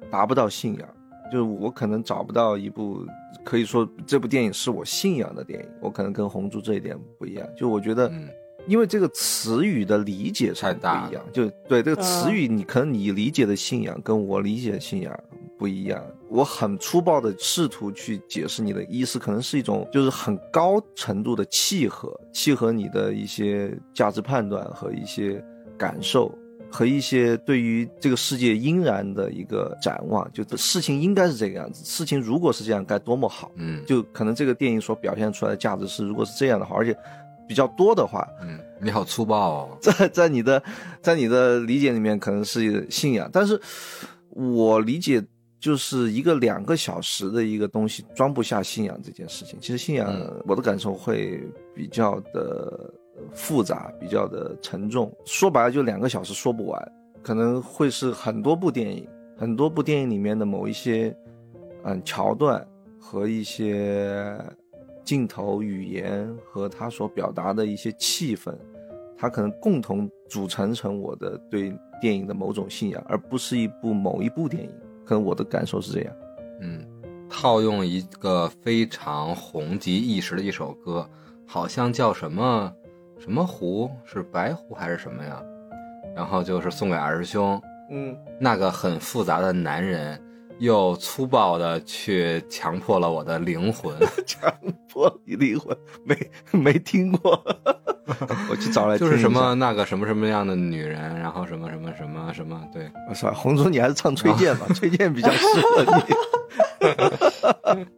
[0.08, 0.88] 达不到信仰。
[1.32, 3.06] 就是我可能找不到一部
[3.44, 7.46] 可以说这部电影是我信仰的电影，我可能跟红猪这一点不一样。
[7.56, 8.28] 就我觉得，嗯
[8.66, 15.18] 因为这个词语的理解上不太大一样，就对这个词语，你可能你理解的信仰跟我理解的信仰
[15.60, 16.02] 不一样。
[16.30, 25.44] 我很粗暴的试图去解释你的意思，可能是一种就是很高程度的契合，契合你的一些价值判断和一些
[25.76, 26.34] 感受。
[26.72, 33.50] 和一些对于这个世界应然的一个展望，就事情应该是这个样子，事情如果是这样该多么好。
[33.56, 36.96] 嗯，就可能这个电影所表现出来的价值是，如果是这样的话，而且
[37.48, 39.78] 比较多的话，嗯，你好粗暴哦。
[39.82, 40.62] 在 在你的
[41.02, 43.60] 在你的理解里面可能是信仰，但是
[44.28, 45.20] 我理解
[45.60, 49.60] 就是一个两个小时的一个东西装不下信仰这件事情。
[49.60, 52.92] 其实信仰嗯我的感受会比较的
[53.34, 55.14] 复杂，比较的沉重。
[55.26, 56.92] 说白了就两个小时说不完，
[57.22, 59.06] 可能会是很多部电影，
[59.36, 61.14] 很多部电影里面的某一些
[61.84, 62.66] 嗯桥段
[62.98, 64.34] 和一些
[65.04, 68.56] 镜头语言和他所表达的一些气氛。
[69.18, 74.70] 它可能共同组成成我的对电影的某种信仰，而不是一部某一部电影。
[75.10, 76.14] 可能我的感受是这样。
[76.60, 76.86] 嗯，
[77.28, 81.04] 套用一个非常红极一时的一首歌，
[81.44, 82.72] 好像叫什么
[83.18, 85.42] 什么湖，是白湖还是什么呀？
[86.14, 90.22] 然后就是送给二师兄，嗯，那个很复杂的男人，
[90.60, 93.92] 又粗暴的去强迫了我的灵魂。
[94.24, 94.48] 强
[94.88, 97.42] 迫你灵魂没没听过，
[98.50, 99.16] 我去找来听一下。
[99.16, 105.92] 就是什么那个什么什么样的女人，然后什么什么什么什么，对，我操，红烛你还是唱崔健吧，崔健比较适合你。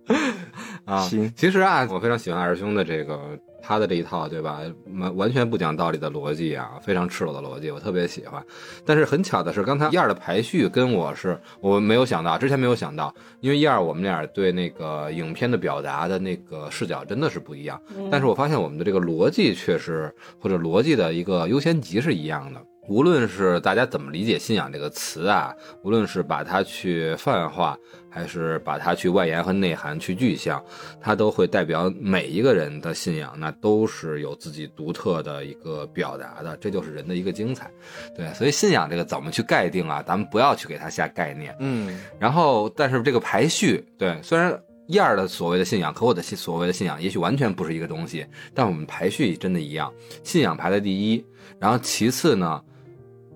[0.85, 1.33] 啊， 行。
[1.37, 3.19] 其实啊，我非常喜欢二师兄的这个
[3.63, 4.61] 他的这一套，对吧？
[4.99, 8.45] 完完全不讲道理的逻辑啊，非常赤裸的逻辑，我特别喜欢。
[8.85, 17.81] 但是很巧的是，刚才一二的排序跟我是我没有想到，之前没有想到，因为一二我们俩对那个影片的表达的那个视角真的是不一样。
[18.11, 22.61] 但是我发现我们的这个逻辑确实或者逻辑的一个优先级是一样的。
[22.89, 27.79] 无论是大家怎么理解“信仰”这个词啊，无论是把它去泛化，
[28.11, 30.63] 还是把它去外延和内涵、去具象，
[31.01, 37.71] 它都会代表每一个人的信仰，那都是有自己独特的一个表达的，这就是人的一个精彩。
[38.17, 40.03] 对，所以信仰这个怎么去概定啊？
[40.03, 41.55] 咱们不要去给它下概念。
[41.61, 49.93] 嗯然后，但是这个排序，对，虽然一二的所谓的信仰和我的信所谓的信仰也许完全不是一个东西，但我们排序真的一样，
[50.25, 51.25] 信仰排在第一，
[51.61, 52.61] 然后其次呢，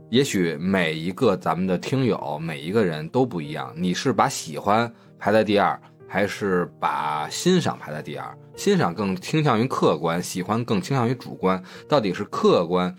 [0.09, 8.39] 也许每一个咱们的听友每一个人都不一样，你是把喜欢排在第二，还是把欣赏排在第二？
[8.55, 12.95] 欣赏更倾向于客观，喜欢更倾向于主观，到底是客观？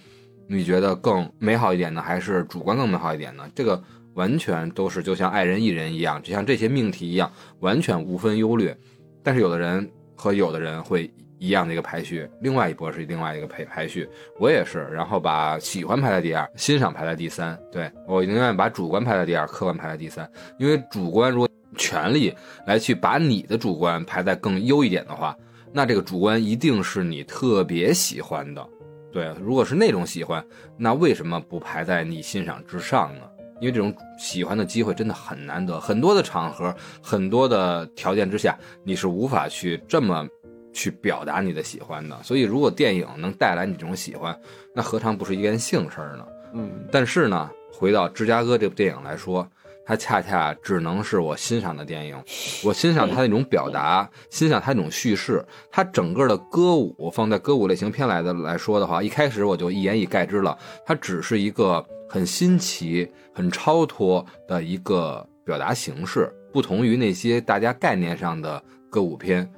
[0.50, 3.50] 你觉得更美好一点呢，还是主观更美好一点呢？
[3.56, 3.82] 这个
[4.14, 7.32] 完全都是就像爱人一人一样，就像这些命题一样，
[7.62, 8.78] 完全无分优劣。
[9.24, 11.10] 但是有的人和有的人会
[11.40, 14.08] 一样的一个排序，另外一波是另外一个排排序。
[14.40, 17.58] 我也是，然后把喜欢排在第二，欣赏排在第三。
[17.72, 22.34] 对我宁愿把主观排在第二，客观排在第三，因为主观如果全力
[22.66, 25.36] 来去把你的主观排在更优一点的话，
[25.72, 28.68] 那这个主观一定是你特别喜欢的。
[29.12, 30.44] 对，如果是那种喜欢，
[30.76, 33.22] 那为什么不排在你欣赏之上呢？
[33.60, 40.28] 因为这种喜欢的机会真的很难得，很多的场合，很多的条件之下，你是无法去这么
[40.74, 42.18] 去表达你的喜欢的。
[42.24, 44.38] 所以，如果电影能带来你这种喜欢，
[44.76, 46.26] 那何尝不是一件幸事儿呢？
[46.54, 49.48] 嗯但是呢，回到《芝加哥》这部电影来说，
[49.86, 52.16] 它恰恰只能是我欣赏的电影。
[52.64, 55.46] 我欣赏它那种表达，欣赏它那种叙事。
[55.70, 69.50] 它整个的歌舞放在歌舞类型片来的来说的话，一开始我就一言以概之了，它只是一个很新奇、很超脱的一个表达形式，不同于那些大家概念上的歌舞片。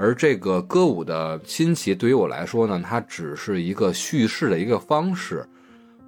[0.00, 5.44] 而这个歌舞的新奇，对于我来说呢，它只是一个叙事的一个方式。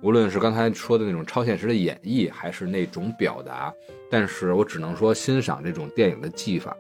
[0.01, 3.75] 无论是刚才说的那种超现实的演绎，还是那种表达，
[4.09, 6.75] 但是我只能说欣赏这种电影的技法。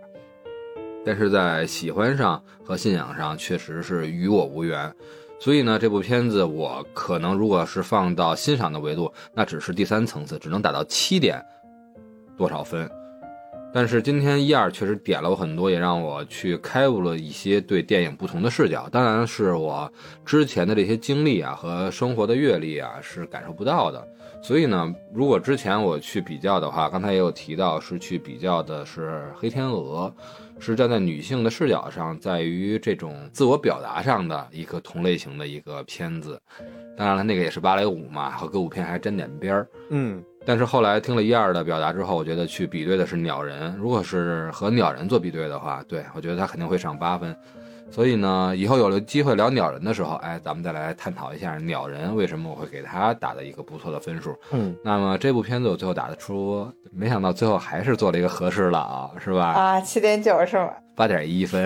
[1.04, 4.94] 但是在喜欢上和信仰上，确实是与我无缘。
[5.40, 11.44] 所以呢，这部片子我可能如果是放到欣赏的维度，那只是第三层次，只能打到七点
[12.36, 12.88] 多少分。
[13.72, 18.88] 但是今天一二确实点了我很多，也让我去开悟了一些对电影不同的视角。
[18.90, 19.90] 当然是我
[20.24, 24.06] 之前的这些经历啊和生活的阅历啊是感受不到的。
[24.42, 30.12] 所以呢，如果之前我去比较的话，刚才也有提到是去比较的是《黑天鹅》，
[30.64, 36.40] 是站在女性的视角上，在于这种自我表达上的一个同类型的一个片子。
[36.96, 39.68] 当然了，那个也是芭蕾舞嘛，和歌舞片还沾点边儿。
[39.90, 43.76] 嗯但是后来听了一二的表达之后，我觉得去比对的是鸟人。
[43.76, 47.36] 如果是和鸟人做比对的话，对我觉得他肯定会上八分。
[47.90, 54.32] 所以呢，以后有了机会聊鸟人的时候，哎，咱们再来探讨一下鸟人为什么我会给他打的一个不错的分数。
[54.52, 59.46] 嗯那么这部片子我最后打得出，没想到最后还是做了一个合适了啊，是吧？
[59.46, 60.70] 啊，七点九是吗？
[61.00, 61.64] 八点一分，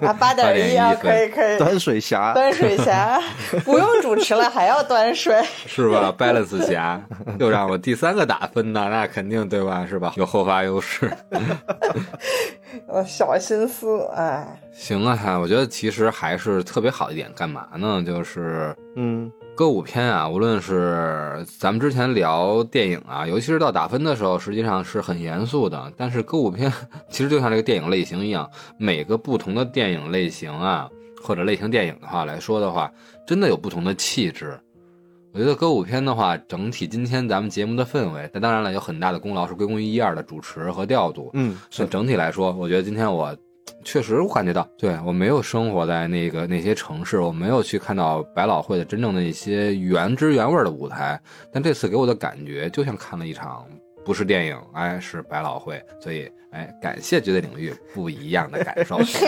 [0.00, 1.58] 啊， 八点一啊，8.1可以可以。
[1.58, 3.20] 端水侠，端水侠
[3.66, 5.42] 不用主持了，还要端水。
[5.66, 7.02] 是吧？balance 侠
[7.40, 9.84] 又让我第三个打分呢，那肯定对吧？
[9.90, 10.12] 是吧？
[10.16, 11.10] 有后发优势。
[12.86, 18.00] 呃，小心思，哎，行啊，我觉得其实还是特别好一点，干嘛呢？
[18.06, 25.90] 就是嗯歌舞片啊，无论是咱们之前聊电影啊，尤其是到打分的时候，实际上是很严肃的。
[25.96, 26.70] 但是歌舞片
[27.08, 28.46] 其实就像这个电影类型一样，
[28.78, 30.90] 每个不同的电影类型啊，
[31.22, 32.92] 或者类型电影的话来说的话，
[33.26, 34.60] 真的有不同的气质。
[35.32, 41.30] 我觉得歌舞片的话，整体今天咱们节目的氛围，但当然了，有很大的功劳是归功于一二的主持和调度。
[41.32, 43.34] 嗯，是整体来说，我觉得今天我
[43.84, 51.20] 确实我感觉到，对我没有生活在那个那些城市，我没有去看到百老汇的真正的一些原汁原味的舞台，
[51.52, 53.64] 但这次给我的感觉就像看了一场
[54.04, 58.96] 不是电影，哎，是百老汇，所以哎，感谢绝对领域不一样的感受。
[58.96, 59.18] 我 是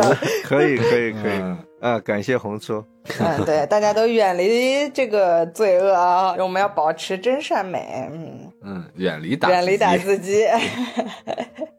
[0.00, 1.58] 红 可以可以可以嗯。
[1.80, 2.84] 啊，感谢红叔，
[3.20, 10.44] 嗯，对，大家都远离这个罪恶啊，我们要保持真善美，嗯，嗯，远离打远离打字机。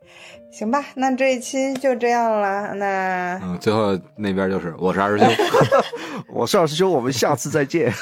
[0.52, 2.74] 行吧，那这一期就这样了。
[2.74, 5.34] 那嗯，最后那边就是我是二师兄。
[6.34, 7.94] 我是二师兄，我们下次再见。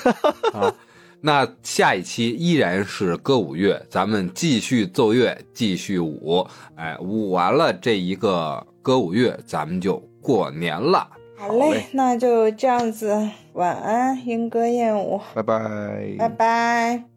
[1.20, 6.48] 那下一期依然是歌舞乐，咱们继续奏乐，继续舞。
[6.76, 11.08] 哎，舞完了这一个歌舞乐，咱们就过年了。
[11.36, 17.16] 好嘞，那就这样子，晚安，莺歌燕舞，拜拜，拜拜。